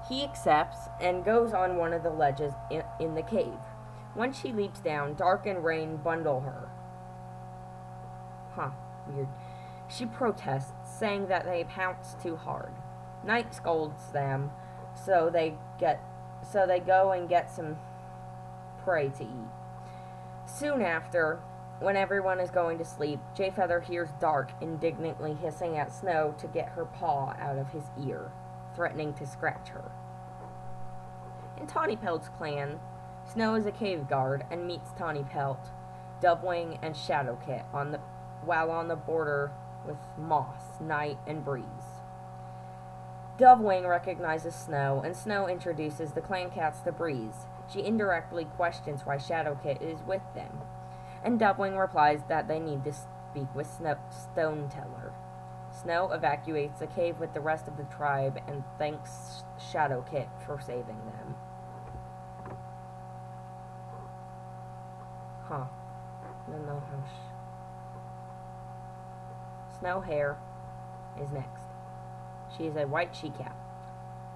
He 0.07 0.23
accepts 0.23 0.89
and 1.01 1.25
goes 1.25 1.53
on 1.53 1.77
one 1.77 1.93
of 1.93 2.03
the 2.03 2.09
ledges 2.09 2.53
in, 2.69 2.83
in 2.99 3.15
the 3.15 3.23
cave. 3.23 3.59
Once 4.15 4.39
she 4.39 4.51
leaps 4.51 4.79
down, 4.79 5.15
Dark 5.15 5.45
and 5.45 5.63
Rain 5.63 5.97
bundle 5.97 6.41
her. 6.41 6.69
Huh, 8.53 8.69
weird. 9.07 9.27
She 9.87 10.05
protests, 10.05 10.71
saying 10.99 11.27
that 11.27 11.45
they 11.45 11.63
pounce 11.63 12.15
too 12.21 12.35
hard. 12.35 12.73
Night 13.23 13.53
scolds 13.53 14.11
them, 14.11 14.51
so 14.93 15.29
they 15.31 15.55
get 15.79 16.01
so 16.41 16.65
they 16.65 16.79
go 16.79 17.11
and 17.11 17.29
get 17.29 17.51
some 17.51 17.77
prey 18.83 19.09
to 19.09 19.23
eat. 19.23 19.49
Soon 20.45 20.81
after, 20.81 21.39
when 21.79 21.97
everyone 21.97 22.39
is 22.39 22.51
going 22.51 22.77
to 22.77 22.85
sleep, 22.85 23.19
Jayfeather 23.35 23.83
hears 23.83 24.09
Dark 24.19 24.51
indignantly 24.61 25.33
hissing 25.33 25.77
at 25.77 25.91
Snow 25.91 26.35
to 26.37 26.47
get 26.47 26.69
her 26.69 26.85
paw 26.85 27.35
out 27.39 27.57
of 27.57 27.71
his 27.71 27.83
ear, 28.05 28.31
threatening 28.75 29.13
to 29.15 29.25
scratch 29.25 29.69
her. 29.69 29.91
In 31.57 31.67
Tawny 31.67 31.95
Pelt's 31.95 32.29
clan, 32.29 32.79
Snow 33.31 33.55
is 33.55 33.65
a 33.65 33.71
cave 33.71 34.07
guard 34.07 34.45
and 34.51 34.67
meets 34.67 34.91
Tawny 34.97 35.23
Pelt, 35.23 35.71
Dovewing, 36.21 36.77
and 36.81 36.95
Shadowkit 36.95 37.65
on 37.73 37.91
the 37.91 37.99
while 38.43 38.69
on 38.69 38.87
the 38.87 38.95
border 38.95 39.51
with 39.85 39.97
Moss, 40.17 40.79
Night, 40.79 41.17
and 41.25 41.43
Breeze. 41.43 41.65
Dovewing 43.37 43.87
recognizes 43.87 44.55
Snow, 44.55 45.01
and 45.03 45.15
Snow 45.15 45.47
introduces 45.49 46.13
the 46.13 46.21
clan 46.21 46.49
cats 46.51 46.79
to 46.81 46.91
Breeze. 46.91 47.47
She 47.71 47.83
indirectly 47.83 48.45
questions 48.45 49.05
why 49.05 49.17
Shadowkit 49.17 49.81
is 49.81 50.01
with 50.03 50.21
them, 50.33 50.61
and 51.23 51.39
Dovewing 51.39 51.77
replies 51.77 52.21
that 52.29 52.47
they 52.47 52.59
need 52.59 52.85
to 52.85 52.93
speak 52.93 53.53
with 53.53 53.67
Snow- 53.67 53.97
Stone 54.09 54.69
Teller. 54.69 55.11
Snow 55.69 56.09
evacuates 56.11 56.79
the 56.79 56.87
cave 56.87 57.19
with 57.19 57.33
the 57.33 57.41
rest 57.41 57.67
of 57.67 57.75
the 57.75 57.83
tribe 57.83 58.39
and 58.47 58.63
thanks 58.77 59.43
Shadowkit 59.59 60.29
for 60.45 60.57
saving 60.61 61.05
them. 61.05 61.35
Huh. 65.43 65.65
Don't 66.49 66.65
know 66.65 66.81
how. 66.89 67.03
Sh- 67.05 67.33
Snow 69.79 69.99
Hair 69.99 70.37
is 71.21 71.31
next. 71.31 71.64
She 72.57 72.65
is 72.65 72.75
a 72.75 72.85
white 72.85 73.15
she 73.15 73.29
cat. 73.29 73.55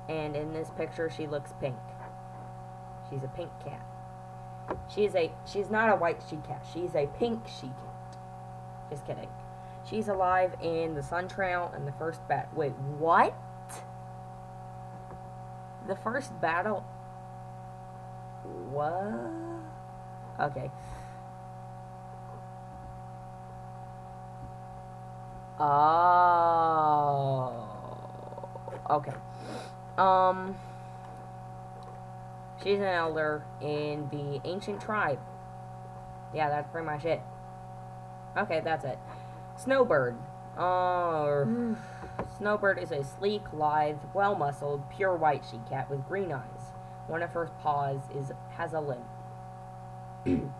And 0.07 0.35
in 0.35 0.53
this 0.53 0.69
picture, 0.71 1.09
she 1.09 1.27
looks 1.27 1.53
pink. 1.59 1.77
She's 3.09 3.23
a 3.23 3.27
pink 3.27 3.51
cat. 3.63 3.85
She 4.87 5.05
is 5.05 5.15
a. 5.15 5.31
She's 5.45 5.69
not 5.69 5.89
a 5.89 5.95
white 5.95 6.21
she 6.29 6.37
cat. 6.37 6.65
She's 6.73 6.95
a 6.95 7.07
pink 7.17 7.47
she 7.47 7.67
cat. 7.67 8.17
Just 8.89 9.05
kidding. 9.05 9.29
She's 9.87 10.07
alive 10.07 10.55
in 10.61 10.93
the 10.93 11.03
Sun 11.03 11.27
Trail 11.29 11.71
and 11.73 11.87
the 11.87 11.91
first 11.93 12.27
bat. 12.27 12.49
Wait, 12.55 12.73
what? 12.97 13.33
The 15.87 15.95
first 15.95 16.39
battle. 16.41 16.85
What? 18.71 19.13
Okay. 20.39 20.69
Oh. 25.59 25.98
Okay. 28.89 29.13
Um. 29.97 30.55
She's 32.63 32.79
an 32.79 32.83
elder 32.83 33.45
in 33.61 34.09
the 34.09 34.41
ancient 34.43 34.81
tribe. 34.81 35.19
Yeah, 36.33 36.49
that's 36.49 36.69
pretty 36.69 36.85
much 36.85 37.05
it. 37.05 37.21
Okay, 38.37 38.61
that's 38.63 38.83
it. 38.83 38.99
Snowbird. 39.57 40.17
Oh. 40.57 41.75
Snowbird 42.37 42.79
is 42.79 42.91
a 42.91 43.03
sleek, 43.03 43.41
lithe, 43.53 43.97
well-muscled, 44.13 44.89
pure 44.89 45.15
white 45.15 45.43
she-cat 45.49 45.89
with 45.89 46.05
green 46.07 46.31
eyes. 46.31 46.73
One 47.07 47.23
of 47.23 47.31
her 47.31 47.49
paws 47.61 48.01
is 48.13 48.31
has 48.51 48.73
a 48.73 48.81
limp. 48.81 49.05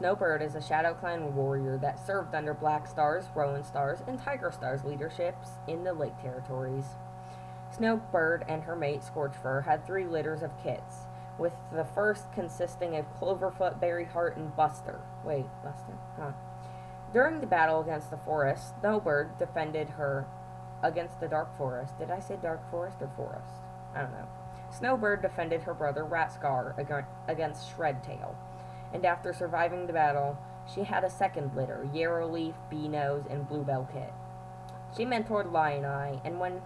Snowbird 0.00 0.40
is 0.40 0.54
a 0.54 0.62
Shadow 0.62 0.94
Clan 0.94 1.34
warrior 1.34 1.76
that 1.76 2.06
served 2.06 2.34
under 2.34 2.54
Black 2.54 2.86
Stars, 2.86 3.26
Rowan 3.34 3.62
Stars, 3.62 3.98
and 4.06 4.18
Tiger 4.18 4.50
Stars 4.50 4.82
leaderships 4.82 5.50
in 5.68 5.84
the 5.84 5.92
Lake 5.92 6.18
Territories. 6.22 6.86
Snowbird 7.76 8.46
and 8.48 8.62
her 8.62 8.74
mate 8.74 9.04
Scorchfur 9.04 9.60
had 9.60 9.84
three 9.84 10.06
litters 10.06 10.42
of 10.42 10.56
kits, 10.62 11.00
with 11.38 11.52
the 11.70 11.84
first 11.84 12.32
consisting 12.32 12.96
of 12.96 13.14
Cloverfoot, 13.18 13.78
Berryheart, 13.78 14.36
and 14.38 14.56
Buster. 14.56 15.00
Wait, 15.22 15.44
Buster? 15.62 15.92
Huh. 16.16 16.32
During 17.12 17.42
the 17.42 17.46
battle 17.46 17.82
against 17.82 18.10
the 18.10 18.16
forest, 18.16 18.72
Snowbird 18.80 19.36
defended 19.36 19.90
her 19.90 20.26
against 20.82 21.20
the 21.20 21.28
Dark 21.28 21.54
Forest. 21.58 21.98
Did 21.98 22.10
I 22.10 22.20
say 22.20 22.38
Dark 22.40 22.70
Forest 22.70 23.02
or 23.02 23.10
Forest? 23.16 23.52
I 23.94 24.00
don't 24.00 24.12
know. 24.12 24.28
Snowbird 24.70 25.20
defended 25.20 25.60
her 25.64 25.74
brother 25.74 26.06
Ratscar 26.06 26.78
against 27.28 27.76
Shredtail 27.76 28.34
and 28.92 29.04
after 29.04 29.32
surviving 29.32 29.86
the 29.86 29.92
battle, 29.92 30.38
she 30.72 30.84
had 30.84 31.04
a 31.04 31.10
second 31.10 31.54
litter, 31.54 31.88
Yarrowleaf, 31.92 32.54
Bee-Nose, 32.68 33.24
and 33.28 33.48
Bluebell 33.48 33.88
Kit. 33.92 34.12
She 34.96 35.04
mentored 35.04 35.52
Lion 35.52 35.84
Eye, 35.84 36.20
and 36.24 36.38
when... 36.40 36.60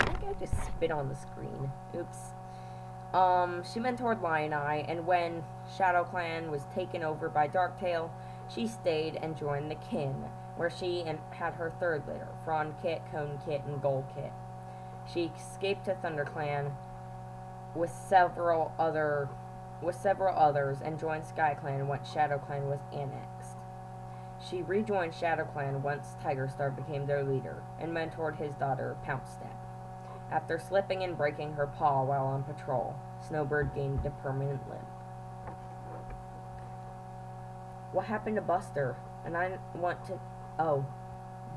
I 0.00 0.04
think 0.06 0.24
I 0.24 0.32
just 0.38 0.54
spit 0.64 0.90
on 0.90 1.08
the 1.08 1.14
screen. 1.14 1.70
Oops. 1.96 2.18
Um, 3.12 3.62
she 3.62 3.78
mentored 3.78 4.22
Lion 4.22 4.52
Eye, 4.52 4.84
and 4.88 5.06
when 5.06 5.44
Shadow 5.76 6.04
Clan 6.04 6.50
was 6.50 6.62
taken 6.74 7.02
over 7.02 7.28
by 7.28 7.46
Darktail, 7.48 8.10
she 8.52 8.66
stayed 8.66 9.16
and 9.22 9.36
joined 9.36 9.70
the 9.70 9.76
Kin, 9.76 10.24
where 10.56 10.70
she 10.70 11.02
and 11.02 11.18
had 11.30 11.54
her 11.54 11.72
third 11.78 12.02
litter, 12.06 12.28
Frond 12.44 12.74
Kit, 12.82 13.02
Cone 13.10 13.38
Kit, 13.46 13.62
and 13.66 13.80
Gold 13.80 14.04
Kit. 14.14 14.32
She 15.12 15.30
escaped 15.36 15.84
to 15.84 15.94
ThunderClan 15.94 16.72
with 17.74 17.90
several 17.90 18.72
other 18.78 19.28
with 19.82 19.94
several 19.94 20.36
others 20.36 20.78
and 20.82 20.98
joined 20.98 21.24
SkyClan 21.24 21.86
once 21.86 22.08
ShadowClan 22.10 22.68
was 22.68 22.80
annexed. 22.92 23.56
She 24.48 24.62
rejoined 24.62 25.12
ShadowClan 25.12 25.80
once 25.80 26.16
Tigerstar 26.22 26.74
became 26.74 27.06
their 27.06 27.22
leader 27.22 27.62
and 27.80 27.92
mentored 27.92 28.36
his 28.36 28.54
daughter 28.54 28.96
Pouncestep. 29.06 29.56
After 30.30 30.58
slipping 30.58 31.02
and 31.02 31.16
breaking 31.16 31.52
her 31.52 31.66
paw 31.66 32.04
while 32.04 32.26
on 32.26 32.42
patrol, 32.42 32.96
Snowbird 33.26 33.74
gained 33.74 34.04
a 34.04 34.10
permanent 34.10 34.60
limp. 34.68 34.84
What 37.92 38.06
happened 38.06 38.36
to 38.36 38.42
Buster? 38.42 38.96
And 39.24 39.36
I 39.36 39.58
want 39.74 40.04
to. 40.06 40.18
Oh. 40.58 40.84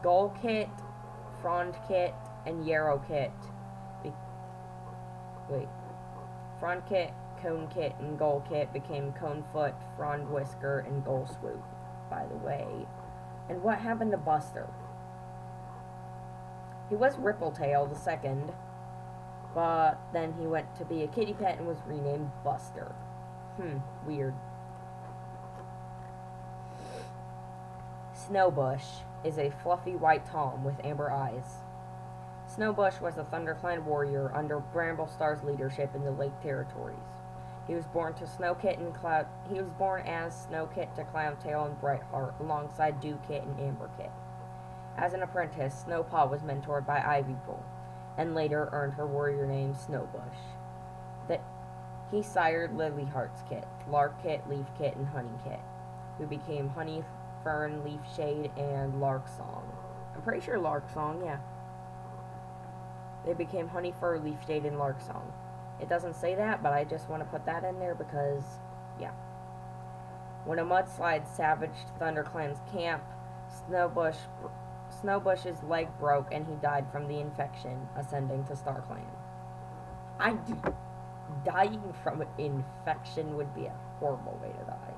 Gold 0.03 0.37
Kit, 0.39 0.69
Frond 1.41 1.73
Kit, 1.87 2.13
and 2.45 2.65
Yarrow 2.65 3.01
Kit. 3.07 3.31
Be- 4.03 4.13
Wait. 5.49 5.67
Frond 6.59 6.83
Kit, 6.87 7.11
Cone 7.41 7.67
Kit, 7.73 7.93
and 7.99 8.17
Gold 8.17 8.43
Kit 8.49 8.71
became 8.73 9.13
Conefoot, 9.13 9.73
Frond 9.95 10.29
Whisker, 10.29 10.79
and 10.79 11.03
Gold 11.03 11.29
Swoop, 11.29 11.63
by 12.09 12.25
the 12.25 12.35
way. 12.35 12.65
And 13.49 13.61
what 13.63 13.79
happened 13.79 14.11
to 14.11 14.17
Buster? 14.17 14.67
He 16.89 16.95
was 16.95 17.17
Rippletail 17.17 17.89
the 17.89 17.99
second, 17.99 18.51
but 19.53 19.99
then 20.13 20.33
he 20.39 20.47
went 20.47 20.75
to 20.75 20.85
be 20.85 21.03
a 21.03 21.07
kitty 21.07 21.33
pet 21.33 21.57
and 21.57 21.67
was 21.67 21.77
renamed 21.85 22.31
Buster. 22.43 22.95
Hmm, 23.57 23.77
weird. 24.05 24.33
Snowbush 28.13 29.03
is 29.23 29.37
a 29.37 29.51
fluffy 29.63 29.95
white 29.95 30.25
tom 30.25 30.63
with 30.63 30.83
amber 30.83 31.11
eyes. 31.11 31.57
Snowbush 32.47 33.01
was 33.01 33.17
a 33.17 33.23
ThunderClan 33.23 33.83
warrior 33.83 34.31
under 34.33 34.59
Bramblestar's 34.59 35.43
leadership 35.43 35.93
in 35.95 36.03
the 36.03 36.11
Lake 36.11 36.39
Territories. 36.41 36.97
He 37.67 37.75
was 37.75 37.85
born 37.87 38.13
to 38.15 38.23
Snowkit 38.23 38.77
and 38.77 38.95
Cloud. 38.95 39.27
He 39.49 39.55
was 39.55 39.69
born 39.71 40.03
as 40.07 40.47
Snowkit 40.47 40.95
to 40.95 41.03
Cloudtail 41.03 41.65
and 41.65 41.81
Brightheart, 41.81 42.39
alongside 42.39 43.01
Dewkit 43.01 43.43
and 43.43 43.57
Amberkit. 43.59 44.11
As 44.97 45.13
an 45.13 45.21
apprentice, 45.21 45.83
Snowpaw 45.85 46.31
was 46.31 46.41
mentored 46.41 46.85
by 46.87 46.99
Ivypool, 46.99 47.61
and 48.17 48.33
later 48.33 48.69
earned 48.71 48.93
her 48.93 49.05
warrior 49.05 49.45
name 49.45 49.73
Snowbush. 49.73 50.37
That 51.27 51.43
he 52.09 52.23
sired 52.23 52.71
Lilyheart's 52.71 53.43
Kit, 53.49 53.67
Larkkit, 53.89 54.47
Leafkit, 54.47 54.95
and 54.95 55.07
Honeykit, 55.07 55.59
who 56.17 56.25
became 56.25 56.69
Honey, 56.69 57.03
Fern, 57.43 57.83
Leafshade, 57.83 58.49
and 58.57 59.01
Lark 59.01 59.27
Song. 59.27 59.69
I'm 60.15 60.21
pretty 60.21 60.39
sure 60.39 60.57
Lark 60.57 60.89
Song, 60.93 61.21
yeah. 61.23 61.39
They 63.25 63.33
became 63.33 63.67
Honey 63.67 63.93
Fur, 63.99 64.17
Leafshade, 64.19 64.65
and 64.65 64.79
Lark 64.79 65.01
Song. 65.01 65.33
It 65.81 65.89
doesn't 65.89 66.15
say 66.15 66.35
that, 66.35 66.63
but 66.63 66.73
I 66.73 66.83
just 66.83 67.09
want 67.09 67.23
to 67.23 67.29
put 67.29 67.45
that 67.45 67.63
in 67.63 67.79
there 67.79 67.95
because, 67.95 68.43
yeah. 68.99 69.11
When 70.45 70.59
a 70.59 70.65
mudslide 70.65 71.27
savaged 71.27 71.91
ThunderClan's 71.99 72.61
camp, 72.71 73.03
Snowbush, 73.69 74.17
Snowbush's 75.01 75.61
leg 75.63 75.87
broke 75.99 76.27
and 76.31 76.45
he 76.47 76.55
died 76.55 76.85
from 76.91 77.07
the 77.07 77.19
infection, 77.19 77.87
ascending 77.95 78.45
to 78.45 78.53
StarClan. 78.53 79.05
I 80.19 80.37
dying 81.45 81.93
from 82.03 82.23
infection 82.37 83.35
would 83.35 83.53
be 83.53 83.65
a 83.65 83.75
horrible 83.99 84.39
way 84.41 84.51
to 84.57 84.65
die. 84.65 84.93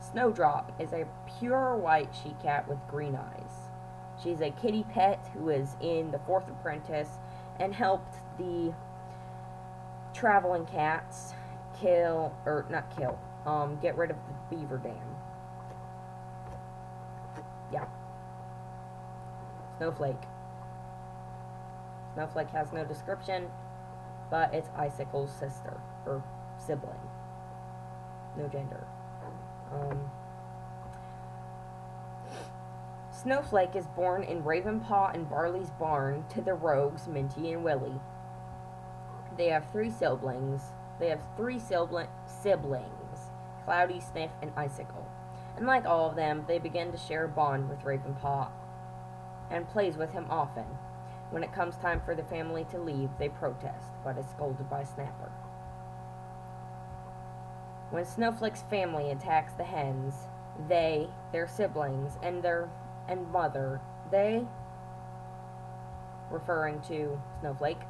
Snowdrop 0.00 0.72
is 0.80 0.92
a 0.92 1.06
pure 1.38 1.76
white 1.76 2.14
she 2.22 2.34
cat 2.42 2.68
with 2.68 2.78
green 2.88 3.16
eyes. 3.16 3.68
She's 4.22 4.40
a 4.40 4.50
kitty 4.50 4.84
pet 4.84 5.28
who 5.32 5.48
is 5.48 5.76
in 5.80 6.10
the 6.10 6.18
fourth 6.20 6.48
apprentice 6.48 7.18
and 7.58 7.74
helped 7.74 8.16
the 8.38 8.72
traveling 10.18 10.66
cats 10.66 11.32
kill 11.80 12.34
or 12.44 12.66
not 12.68 12.96
kill, 12.96 13.18
um, 13.46 13.78
get 13.80 13.96
rid 13.96 14.10
of 14.10 14.16
the 14.16 14.56
beaver 14.56 14.78
dam. 14.78 14.94
Yeah. 17.72 17.84
Snowflake. 19.76 20.16
Snowflake 22.14 22.50
has 22.50 22.72
no 22.72 22.84
description, 22.84 23.48
but 24.30 24.52
it's 24.52 24.68
Icicle's 24.76 25.30
sister 25.30 25.80
or 26.04 26.24
sibling. 26.58 26.98
No 28.36 28.48
gender. 28.48 28.86
Um, 29.72 30.10
Snowflake 33.12 33.76
is 33.76 33.86
born 33.88 34.24
in 34.24 34.42
Ravenpaw 34.42 35.14
and 35.14 35.28
Barley's 35.28 35.70
barn 35.70 36.24
to 36.30 36.40
the 36.40 36.54
rogues 36.54 37.06
Minty 37.06 37.52
and 37.52 37.62
Willie. 37.62 38.00
They 39.38 39.46
have 39.48 39.70
three 39.70 39.90
siblings. 39.90 40.60
They 40.98 41.08
have 41.08 41.22
three 41.36 41.58
sibling- 41.58 42.08
siblings 42.26 43.30
Cloudy, 43.64 44.00
Sniff, 44.00 44.30
and 44.42 44.50
Icicle. 44.56 45.06
And 45.56 45.66
like 45.66 45.84
all 45.84 46.08
of 46.08 46.16
them, 46.16 46.44
they 46.48 46.58
begin 46.58 46.90
to 46.90 46.98
share 46.98 47.24
a 47.24 47.28
bond 47.28 47.68
with 47.68 47.80
Ravenpaw 47.80 48.48
and 49.50 49.68
plays 49.68 49.96
with 49.96 50.12
him 50.12 50.26
often. 50.30 50.64
When 51.30 51.44
it 51.44 51.52
comes 51.52 51.76
time 51.76 52.00
for 52.00 52.14
the 52.14 52.22
family 52.22 52.64
to 52.70 52.78
leave, 52.78 53.10
they 53.18 53.28
protest, 53.28 53.92
but 54.02 54.16
is 54.16 54.26
scolded 54.26 54.70
by 54.70 54.84
Snapper. 54.84 55.30
When 57.90 58.04
Snowflake's 58.04 58.62
family 58.62 59.10
attacks 59.10 59.52
the 59.52 59.64
hens, 59.64 60.14
they, 60.66 61.10
their 61.32 61.46
siblings, 61.46 62.18
and 62.22 62.42
their 62.42 62.70
and 63.06 63.30
mother, 63.30 63.80
they 64.10 64.46
referring 66.30 66.80
to 66.82 67.20
Snowflake. 67.40 67.80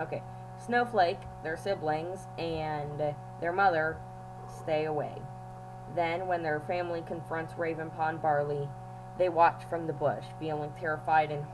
Okay. 0.00 0.22
Snowflake, 0.66 1.20
their 1.42 1.56
siblings, 1.56 2.26
and 2.38 3.14
their 3.40 3.52
mother 3.52 3.98
stay 4.62 4.84
away. 4.84 5.14
Then, 5.94 6.26
when 6.26 6.42
their 6.42 6.60
family 6.60 7.02
confronts 7.06 7.54
Ravenpaw 7.54 8.08
and 8.08 8.20
Barley, 8.20 8.68
they 9.18 9.28
watch 9.28 9.62
from 9.70 9.86
the 9.86 9.92
bush, 9.92 10.24
feeling 10.38 10.72
terrified 10.78 11.30
and 11.30 11.44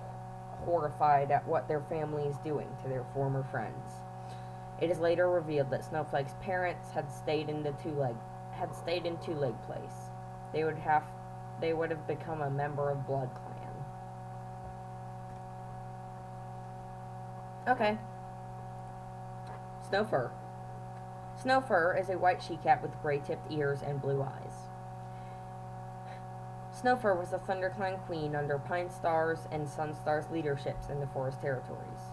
horrified 0.64 1.30
at 1.30 1.46
what 1.46 1.68
their 1.68 1.82
family 1.82 2.24
is 2.24 2.36
doing 2.38 2.68
to 2.82 2.88
their 2.88 3.04
former 3.14 3.44
friends. 3.44 4.00
It 4.80 4.90
is 4.90 4.98
later 4.98 5.30
revealed 5.30 5.70
that 5.70 5.84
Snowflake's 5.84 6.34
parents 6.40 6.90
had 6.90 7.12
stayed 7.12 7.48
in 7.48 7.62
the 7.62 7.72
two 7.82 7.92
leg 7.92 8.16
had 8.52 8.74
stayed 8.74 9.06
in 9.06 9.18
Two 9.18 9.34
Leg 9.34 9.54
Place. 9.66 10.10
They 10.52 10.64
would 10.64 10.78
have 10.78 11.04
they 11.60 11.72
would 11.72 11.90
have 11.90 12.06
become 12.06 12.42
a 12.42 12.50
member 12.50 12.90
of 12.90 13.06
Blood 13.06 13.30
Clan. 13.34 13.74
Okay. 17.68 17.98
Snowfur. 19.92 20.30
Snowfur 21.36 22.00
is 22.00 22.08
a 22.08 22.16
white 22.16 22.42
she-cat 22.42 22.80
with 22.80 22.98
gray-tipped 23.02 23.52
ears 23.52 23.82
and 23.82 24.00
blue 24.00 24.22
eyes. 24.22 24.70
Snowfur 26.72 27.14
was 27.14 27.28
the 27.28 27.36
ThunderClan 27.36 28.00
queen 28.06 28.34
under 28.34 28.58
Pine 28.58 28.88
Star's 28.88 29.40
and 29.50 29.68
Sunstar's 29.68 30.30
leaderships 30.30 30.88
in 30.88 30.98
the 30.98 31.06
Forest 31.08 31.42
Territories. 31.42 32.08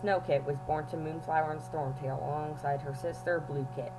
Snowkit 0.00 0.44
was 0.44 0.56
born 0.68 0.86
to 0.86 0.96
Moonflower 0.96 1.50
and 1.50 1.60
Stormtail 1.60 2.22
alongside 2.22 2.82
her 2.82 2.94
sister 2.94 3.42
Bluekit. 3.44 3.90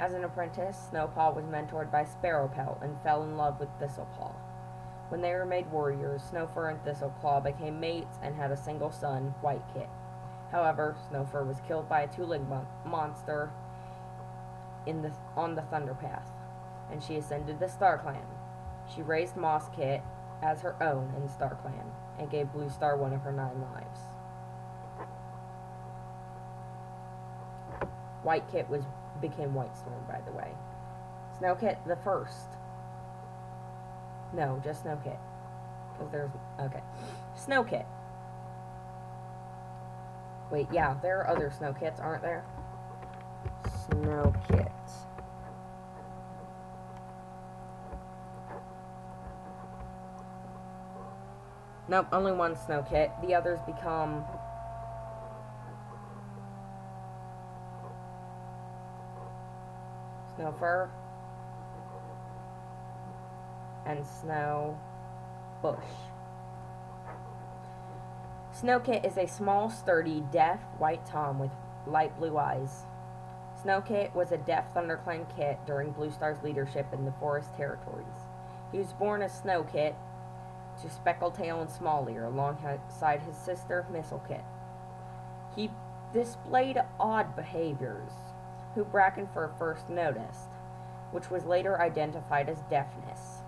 As 0.00 0.14
an 0.14 0.24
apprentice, 0.24 0.88
Snowpaw 0.90 1.36
was 1.36 1.44
mentored 1.44 1.92
by 1.92 2.04
Sparrowpelt 2.04 2.80
and 2.80 2.98
fell 3.02 3.24
in 3.24 3.36
love 3.36 3.60
with 3.60 3.68
Thistleclaw. 3.78 4.32
When 5.10 5.20
they 5.20 5.34
were 5.34 5.44
made 5.44 5.70
warriors, 5.70 6.22
Snowfur 6.32 6.70
and 6.70 6.82
Thistleclaw 6.82 7.44
became 7.44 7.78
mates 7.78 8.16
and 8.22 8.34
had 8.34 8.50
a 8.50 8.56
single 8.56 8.90
son, 8.90 9.34
Whitekit. 9.42 9.90
However, 10.54 10.94
Snowfur 11.10 11.44
was 11.44 11.60
killed 11.66 11.88
by 11.88 12.02
a 12.02 12.06
two-legged 12.06 12.48
mon- 12.48 12.68
monster 12.86 13.50
in 14.86 15.02
the 15.02 15.10
on 15.36 15.56
the 15.56 15.62
Thunderpath, 15.62 16.30
and 16.92 17.02
she 17.02 17.16
ascended 17.16 17.58
the 17.58 17.68
Star 17.68 17.98
Clan. 17.98 18.24
She 18.94 19.02
raised 19.02 19.34
Mosskit 19.34 20.00
as 20.44 20.60
her 20.60 20.80
own 20.80 21.12
in 21.16 21.28
Star 21.28 21.58
Clan 21.60 21.90
and 22.20 22.30
gave 22.30 22.52
Blue 22.52 22.70
Star 22.70 22.96
one 22.96 23.12
of 23.12 23.22
her 23.22 23.32
nine 23.32 23.60
lives. 23.60 24.00
White 28.22 28.48
Kit 28.52 28.70
was 28.70 28.84
became 29.20 29.54
White 29.54 29.76
Storm, 29.76 30.04
by 30.06 30.20
the 30.24 30.30
way. 30.30 30.52
Snowkit 31.40 31.84
the 31.84 31.96
first. 31.96 32.46
No, 34.32 34.60
just 34.62 34.84
Snowkit. 34.84 35.18
Because 35.92 36.12
there's 36.12 36.30
okay. 36.60 36.82
Snowkit. 37.36 37.86
Wait, 40.50 40.68
yeah, 40.72 40.94
there 41.02 41.20
are 41.20 41.28
other 41.28 41.50
snow 41.50 41.72
kits, 41.72 42.00
aren't 42.00 42.22
there? 42.22 42.44
Snowkit. 43.88 44.70
Nope, 51.86 52.06
only 52.12 52.32
one 52.32 52.56
snow 52.56 52.84
kit. 52.88 53.10
The 53.22 53.34
others 53.34 53.60
become 53.66 54.24
Snowfur 60.36 60.88
and 63.86 64.04
Snow 64.06 64.78
Bush. 65.60 65.78
Snowkit 68.64 69.04
is 69.04 69.18
a 69.18 69.26
small, 69.26 69.68
sturdy, 69.68 70.24
deaf 70.32 70.58
white 70.78 71.04
tom 71.04 71.38
with 71.38 71.50
light 71.86 72.16
blue 72.18 72.38
eyes. 72.38 72.84
Snowkit 73.62 74.14
was 74.14 74.32
a 74.32 74.38
deaf 74.38 74.72
ThunderClan 74.72 75.26
kit 75.36 75.58
during 75.66 75.90
Blue 75.90 76.10
Star's 76.10 76.42
leadership 76.42 76.86
in 76.94 77.04
the 77.04 77.12
Forest 77.20 77.54
Territories. 77.54 78.06
He 78.72 78.78
was 78.78 78.94
born 78.94 79.20
as 79.20 79.38
Snowkit 79.38 79.94
to 80.80 80.88
Speckletail 80.88 81.60
and 81.60 81.68
Smallear 81.68 82.24
alongside 82.24 83.20
his 83.20 83.36
sister 83.36 83.84
Mistlekit. 83.92 84.44
He 85.54 85.70
displayed 86.14 86.78
odd 86.98 87.36
behaviors, 87.36 88.12
who 88.74 88.86
Brackenfur 88.86 89.58
first 89.58 89.90
noticed, 89.90 90.48
which 91.10 91.30
was 91.30 91.44
later 91.44 91.78
identified 91.82 92.48
as 92.48 92.62
deafness. 92.70 93.42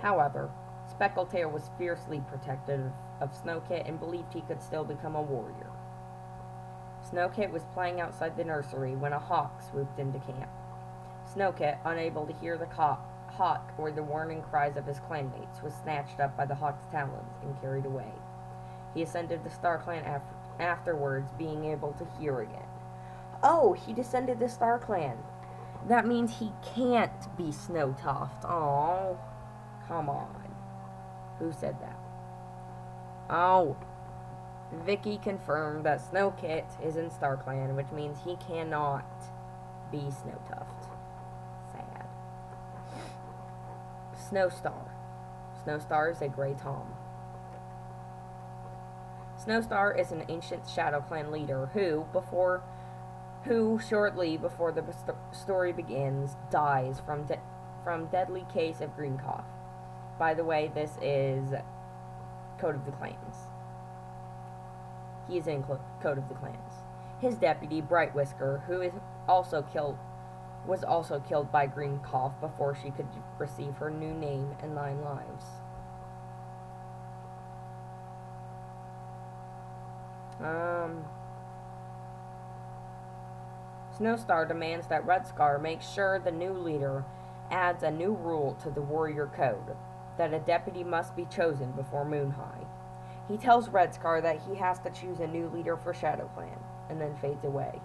However, 0.00 0.50
Speckletail 0.98 1.50
was 1.50 1.70
fiercely 1.78 2.22
protective 2.28 2.92
of 3.20 3.32
Snowkit 3.32 3.88
and 3.88 3.98
believed 3.98 4.32
he 4.32 4.42
could 4.42 4.62
still 4.62 4.84
become 4.84 5.14
a 5.14 5.22
warrior. 5.22 5.70
Snowkit 7.10 7.50
was 7.50 7.64
playing 7.72 8.00
outside 8.00 8.36
the 8.36 8.44
nursery 8.44 8.94
when 8.94 9.12
a 9.12 9.18
hawk 9.18 9.62
swooped 9.70 9.98
into 9.98 10.18
camp. 10.20 10.50
Snowkit, 11.34 11.78
unable 11.84 12.26
to 12.26 12.32
hear 12.34 12.58
the 12.58 12.66
hawk 12.66 13.72
or 13.78 13.90
the 13.90 14.02
warning 14.02 14.42
cries 14.42 14.76
of 14.76 14.86
his 14.86 15.00
clanmates, 15.00 15.62
was 15.62 15.74
snatched 15.74 16.20
up 16.20 16.36
by 16.36 16.44
the 16.44 16.54
hawk's 16.54 16.84
talons 16.90 17.36
and 17.42 17.60
carried 17.60 17.86
away. 17.86 18.12
He 18.94 19.02
ascended 19.02 19.42
the 19.42 19.50
Star 19.50 19.78
Clan 19.78 20.04
af- 20.04 20.22
afterwards, 20.60 21.32
being 21.38 21.64
able 21.64 21.92
to 21.94 22.06
hear 22.20 22.40
again. 22.40 22.68
Oh, 23.42 23.72
he 23.72 23.92
descended 23.92 24.38
the 24.38 24.48
Star 24.48 24.78
Clan. 24.78 25.16
That 25.88 26.06
means 26.06 26.38
he 26.38 26.52
can't 26.74 27.36
be 27.36 27.44
Snowtuft. 27.44 28.44
Oh, 28.44 29.18
come 29.88 30.08
on. 30.08 30.41
Who 31.42 31.50
said 31.50 31.74
that? 31.80 31.98
Oh, 33.28 33.76
Vicky 34.72 35.18
confirmed 35.18 35.84
that 35.84 36.00
Snowkit 36.00 36.64
is 36.80 36.94
in 36.94 37.10
Star 37.10 37.36
Clan, 37.36 37.74
which 37.74 37.90
means 37.90 38.18
he 38.24 38.36
cannot 38.36 39.04
be 39.90 39.98
Snowtuft. 39.98 40.86
Sad. 41.72 42.06
Snowstar. 44.14 44.90
Snowstar 45.66 46.12
is 46.12 46.22
a 46.22 46.28
gray 46.28 46.54
tom. 46.54 46.94
Snowstar 49.44 49.98
is 49.98 50.12
an 50.12 50.24
ancient 50.28 50.68
Shadow 50.68 51.00
Clan 51.00 51.32
leader 51.32 51.70
who, 51.72 52.06
before, 52.12 52.62
who 53.42 53.80
shortly 53.80 54.36
before 54.36 54.70
the 54.70 54.84
st- 54.92 55.16
story 55.32 55.72
begins, 55.72 56.36
dies 56.52 57.00
from 57.04 57.24
de- 57.24 57.40
from 57.82 58.06
deadly 58.06 58.46
case 58.54 58.80
of 58.80 58.94
green 58.94 59.18
cough. 59.18 59.44
By 60.18 60.34
the 60.34 60.44
way, 60.44 60.70
this 60.74 60.98
is 61.02 61.52
Code 62.58 62.76
of 62.76 62.84
the 62.84 62.92
Clans. 62.92 63.36
He 65.28 65.38
is 65.38 65.46
in 65.46 65.62
Code 65.62 66.18
of 66.18 66.28
the 66.28 66.34
Clans. 66.34 66.74
His 67.20 67.36
deputy, 67.36 67.80
Bright 67.80 68.14
Whisker, 68.14 68.62
who 68.66 68.80
is 68.80 68.92
also 69.28 69.62
killed, 69.62 69.98
was 70.66 70.84
also 70.84 71.20
killed 71.20 71.50
by 71.50 71.66
green 71.66 71.98
cough 72.00 72.40
before 72.40 72.74
she 72.74 72.90
could 72.90 73.06
receive 73.38 73.76
her 73.76 73.90
new 73.90 74.12
name 74.12 74.54
and 74.62 74.74
nine 74.74 75.00
lives. 75.02 75.44
Um, 80.40 81.04
Snowstar 83.96 84.48
demands 84.48 84.88
that 84.88 85.06
Red 85.06 85.26
Scar 85.26 85.58
make 85.58 85.82
sure 85.82 86.18
the 86.18 86.32
new 86.32 86.52
leader 86.52 87.04
adds 87.50 87.82
a 87.82 87.90
new 87.90 88.12
rule 88.12 88.56
to 88.62 88.70
the 88.70 88.80
warrior 88.80 89.30
code 89.36 89.76
that 90.22 90.32
a 90.32 90.38
deputy 90.38 90.84
must 90.84 91.16
be 91.16 91.24
chosen 91.24 91.72
before 91.72 92.04
Moon 92.04 92.30
High. 92.30 92.64
He 93.26 93.36
tells 93.36 93.68
Red 93.68 93.92
Scar 93.92 94.20
that 94.20 94.40
he 94.48 94.54
has 94.54 94.78
to 94.80 94.90
choose 94.90 95.18
a 95.18 95.26
new 95.26 95.48
leader 95.48 95.76
for 95.76 95.92
Shadow 95.92 96.30
Clan, 96.32 96.60
and 96.88 97.00
then 97.00 97.16
fades 97.16 97.44
away. 97.44 97.80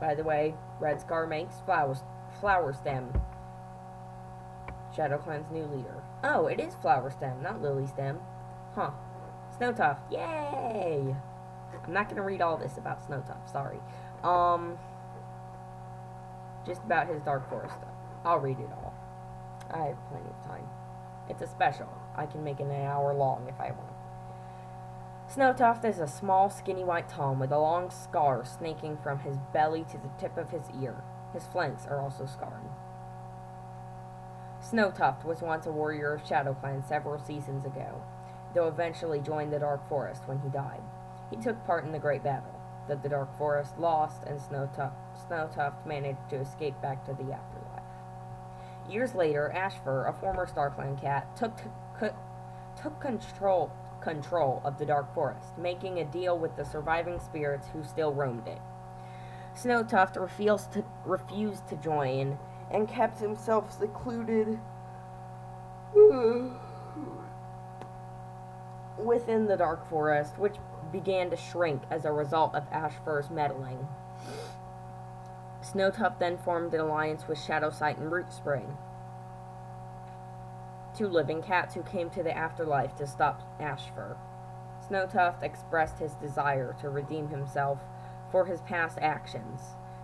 By 0.00 0.14
the 0.14 0.24
way, 0.24 0.54
Red 0.80 1.02
Scar 1.02 1.26
makes 1.26 1.60
Flower, 1.66 1.98
Flower 2.40 2.72
Stem 2.72 3.12
Shadow 4.96 5.18
Clan's 5.18 5.50
new 5.50 5.66
leader. 5.66 6.02
Oh, 6.24 6.46
it 6.46 6.58
is 6.58 6.74
Flower 6.76 7.10
Stem, 7.10 7.42
not 7.42 7.60
Lily 7.60 7.86
Stem. 7.86 8.18
Huh. 8.74 8.92
Snowtuft. 9.60 10.10
Yay! 10.10 11.14
I'm 11.84 11.92
not 11.92 12.08
gonna 12.08 12.22
read 12.22 12.40
all 12.40 12.56
this 12.56 12.78
about 12.78 13.06
Snowtuft, 13.06 13.52
sorry. 13.52 13.80
Um, 14.24 14.78
just 16.66 16.82
about 16.84 17.06
his 17.06 17.20
Dark 17.20 17.48
Forest 17.50 17.74
stuff. 17.74 17.94
I'll 18.24 18.38
read 18.38 18.58
it 18.58 18.70
all. 18.72 18.89
I 19.72 19.86
have 19.86 20.08
plenty 20.08 20.28
of 20.28 20.46
time. 20.46 20.68
It's 21.28 21.42
a 21.42 21.46
special. 21.46 21.88
I 22.16 22.26
can 22.26 22.42
make 22.42 22.60
it 22.60 22.64
an 22.64 22.84
hour 22.84 23.14
long 23.14 23.46
if 23.48 23.60
I 23.60 23.70
want. 23.70 23.94
Snowtuft 25.32 25.84
is 25.84 26.00
a 26.00 26.08
small, 26.08 26.50
skinny 26.50 26.82
white 26.82 27.08
tom 27.08 27.38
with 27.38 27.52
a 27.52 27.58
long 27.58 27.90
scar 27.90 28.44
snaking 28.44 28.98
from 29.00 29.20
his 29.20 29.36
belly 29.52 29.84
to 29.84 29.96
the 29.96 30.10
tip 30.18 30.36
of 30.36 30.50
his 30.50 30.64
ear. 30.82 31.04
His 31.32 31.46
flanks 31.46 31.86
are 31.86 32.00
also 32.00 32.26
scarred. 32.26 32.68
Snowtuft 34.60 35.24
was 35.24 35.40
once 35.40 35.66
a 35.66 35.72
warrior 35.72 36.12
of 36.12 36.24
ShadowClan 36.24 36.86
several 36.86 37.18
seasons 37.18 37.64
ago, 37.64 38.02
though 38.54 38.66
eventually 38.66 39.20
joined 39.20 39.52
the 39.52 39.60
Dark 39.60 39.88
Forest 39.88 40.26
when 40.26 40.40
he 40.40 40.48
died. 40.48 40.82
He 41.30 41.36
took 41.36 41.64
part 41.64 41.84
in 41.84 41.92
the 41.92 41.98
Great 41.98 42.24
Battle 42.24 42.60
that 42.88 43.04
the 43.04 43.08
Dark 43.08 43.38
Forest 43.38 43.78
lost, 43.78 44.24
and 44.24 44.40
Snowtuft, 44.40 44.92
Snowtuft 45.28 45.86
managed 45.86 46.28
to 46.28 46.40
escape 46.40 46.74
back 46.82 47.04
to 47.04 47.12
the 47.12 47.32
afterlife. 47.32 47.59
Years 48.90 49.14
later, 49.14 49.52
Ashfur, 49.52 50.06
a 50.06 50.12
former 50.12 50.46
StarClan 50.46 51.00
cat, 51.00 51.36
took, 51.36 51.56
to, 51.56 52.12
took 52.82 53.00
control, 53.00 53.70
control 54.00 54.60
of 54.64 54.78
the 54.78 54.86
Dark 54.86 55.14
Forest, 55.14 55.56
making 55.56 56.00
a 56.00 56.04
deal 56.04 56.36
with 56.36 56.56
the 56.56 56.64
surviving 56.64 57.20
spirits 57.20 57.68
who 57.72 57.84
still 57.84 58.12
roamed 58.12 58.48
it. 58.48 58.58
Snowtuft 59.54 60.20
refused 60.20 60.72
to, 60.72 60.84
refused 61.04 61.68
to 61.68 61.76
join 61.76 62.36
and 62.72 62.88
kept 62.88 63.20
himself 63.20 63.78
secluded 63.78 64.58
within 68.98 69.46
the 69.46 69.56
Dark 69.56 69.88
Forest, 69.88 70.36
which 70.36 70.56
began 70.90 71.30
to 71.30 71.36
shrink 71.36 71.82
as 71.92 72.04
a 72.04 72.12
result 72.12 72.56
of 72.56 72.64
Ashfur's 72.72 73.30
meddling. 73.30 73.86
Snowtuft 75.72 76.18
then 76.18 76.36
formed 76.36 76.74
an 76.74 76.80
alliance 76.80 77.28
with 77.28 77.38
Shadowsight 77.38 77.98
and 77.98 78.10
Rootspring, 78.10 78.76
two 80.96 81.06
living 81.06 81.42
cats 81.42 81.74
who 81.74 81.82
came 81.82 82.10
to 82.10 82.24
the 82.24 82.36
afterlife 82.36 82.96
to 82.96 83.06
stop 83.06 83.42
Ashfur. 83.60 84.16
Snowtuft 84.88 85.42
expressed 85.44 85.98
his 86.00 86.14
desire 86.14 86.74
to 86.80 86.88
redeem 86.90 87.28
himself 87.28 87.78
for 88.32 88.46
his 88.46 88.60
past 88.62 88.98
actions, 89.00 89.60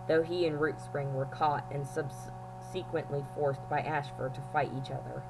though 0.06 0.22
he 0.22 0.46
and 0.46 0.60
Rootspring 0.60 1.14
were 1.14 1.26
caught 1.26 1.64
and 1.72 1.84
subsequently 1.84 3.24
forced 3.34 3.68
by 3.68 3.80
Ashfur 3.80 4.28
to 4.28 4.40
fight 4.52 4.70
each 4.76 4.92
other. 4.92 5.24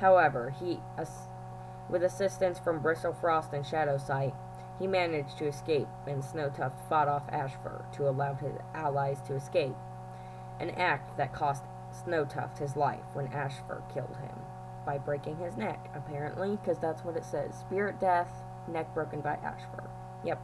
However, 0.00 0.50
he, 0.50 0.80
with 1.88 2.02
assistance 2.02 2.58
from 2.58 2.80
Bristlefrost 2.80 3.52
and 3.52 3.64
Shadowsight, 3.64 4.34
he 4.78 4.86
managed 4.86 5.38
to 5.38 5.46
escape, 5.46 5.88
and 6.06 6.22
Snowtuft 6.22 6.88
fought 6.88 7.08
off 7.08 7.28
Ashfur 7.30 7.84
to 7.94 8.08
allow 8.08 8.34
his 8.34 8.54
allies 8.74 9.20
to 9.22 9.34
escape, 9.34 9.76
an 10.60 10.70
act 10.70 11.16
that 11.16 11.32
cost 11.32 11.64
Snowtuft 11.92 12.58
his 12.58 12.76
life 12.76 13.04
when 13.14 13.28
Ashfur 13.28 13.82
killed 13.92 14.16
him 14.16 14.38
by 14.86 14.98
breaking 14.98 15.36
his 15.36 15.56
neck, 15.56 15.90
apparently, 15.94 16.56
because 16.56 16.78
that's 16.78 17.04
what 17.04 17.16
it 17.16 17.24
says. 17.24 17.54
Spirit 17.58 18.00
death, 18.00 18.30
neck 18.68 18.92
broken 18.94 19.20
by 19.20 19.34
Ashfur. 19.34 19.90
Yep. 20.24 20.40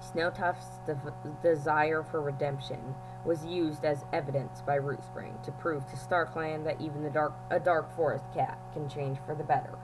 Snowtuft's 0.00 0.78
de- 0.86 1.14
desire 1.42 2.02
for 2.02 2.20
redemption 2.20 2.94
was 3.24 3.44
used 3.44 3.84
as 3.84 4.04
evidence 4.12 4.62
by 4.62 4.78
Rootspring 4.78 5.42
to 5.44 5.52
prove 5.52 5.86
to 5.86 5.96
StarClan 5.96 6.64
that 6.64 6.80
even 6.80 7.02
the 7.02 7.10
dark, 7.10 7.34
a 7.50 7.60
Dark 7.60 7.94
Forest 7.94 8.24
cat 8.34 8.58
can 8.72 8.88
change 8.88 9.18
for 9.26 9.34
the 9.34 9.44
better. 9.44 9.78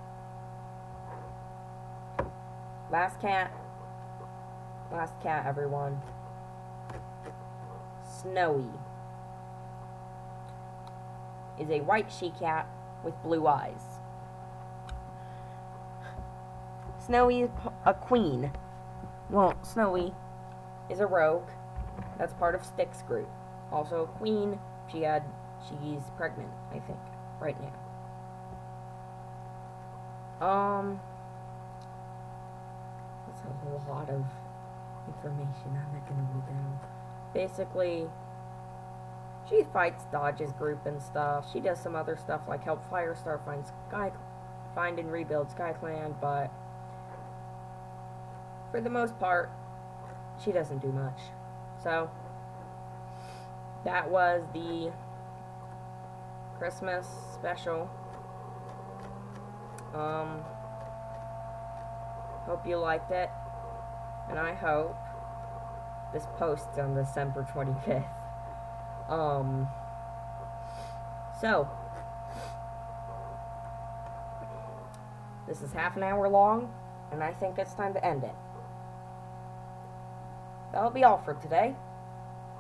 Last 2.91 3.21
cat. 3.21 3.53
Last 4.93 5.21
cat, 5.21 5.47
everyone. 5.47 6.01
Snowy 8.23 8.71
is 11.59 11.71
a 11.71 11.81
white 11.81 12.11
she 12.13 12.31
cat 12.31 12.69
with 13.05 13.21
blue 13.23 13.47
eyes. 13.47 14.01
Snowy 17.05 17.43
is 17.43 17.51
a 17.85 17.95
queen. 17.95 18.53
Well, 19.31 19.55
Snowy 19.63 20.15
is 20.89 21.01
a 21.01 21.07
rogue 21.07 21.49
that's 22.19 22.35
part 22.35 22.55
of 22.55 22.65
Stick's 22.65 23.03
group. 23.03 23.29
Also, 23.73 24.03
a 24.05 24.07
Queen, 24.19 24.59
she 24.91 25.03
had, 25.03 25.25
she's 25.69 26.03
pregnant, 26.17 26.51
I 26.71 26.79
think, 26.79 26.99
right 27.41 27.57
now. 30.41 30.47
Um, 30.47 31.01
a 33.67 33.91
lot 33.91 34.09
of 34.11 34.25
information. 35.07 35.67
I'm 35.67 35.93
not 35.93 36.09
gonna 36.09 36.27
read 36.35 36.47
them. 36.49 36.79
Basically, 37.33 38.09
she 39.49 39.63
fights 39.73 40.05
Dodge's 40.11 40.53
group 40.53 40.87
and 40.87 41.01
stuff. 41.01 41.51
She 41.53 41.61
does 41.61 41.81
some 41.81 41.95
other 41.95 42.17
stuff 42.17 42.43
like 42.49 42.65
help 42.65 42.89
Firestar 42.91 43.45
find 43.45 43.65
Sky, 43.89 44.13
find 44.75 44.99
and 44.99 45.13
rebuild 45.13 45.49
SkyClan, 45.49 46.21
but 46.21 46.51
for 48.71 48.81
the 48.81 48.91
most 48.91 49.19
part, 49.19 49.51
she 50.43 50.53
doesn't 50.53 50.79
do 50.79 50.93
much. 50.93 51.19
So, 51.83 52.11
that 53.85 54.11
was 54.11 54.43
the 54.53 54.93
Christmas 56.59 57.07
special. 57.35 57.89
Um, 59.95 60.41
hope 62.45 62.67
you 62.67 62.77
liked 62.77 63.11
it. 63.13 63.31
And 64.29 64.39
I 64.39 64.55
hope 64.55 64.97
this 66.13 66.27
posts 66.37 66.79
on 66.79 66.95
December 66.95 67.47
25th. 67.55 68.05
Um, 69.11 69.69
so, 71.41 71.69
this 75.47 75.63
is 75.63 75.73
half 75.73 75.97
an 75.97 76.03
hour 76.03 76.29
long, 76.29 76.73
and 77.13 77.23
I 77.23 77.33
think 77.33 77.59
it's 77.59 77.75
time 77.75 77.93
to 77.95 78.05
end 78.05 78.25
it. 78.25 78.35
That'll 80.73 80.91
be 80.91 81.05
all 81.05 81.19
for 81.19 81.35
today. 81.35 81.77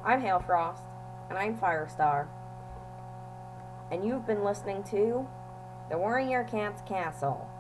I'm 0.05 0.23
Hailfrost, 0.23 0.83
and 1.29 1.39
I'm 1.39 1.57
Firestar, 1.57 2.29
and 3.91 4.05
you've 4.05 4.27
been 4.27 4.45
listening 4.45 4.85
to 4.85 5.27
The 5.91 5.99
Warrior 5.99 6.45
Cat's 6.45 6.83
Castle. 6.83 7.51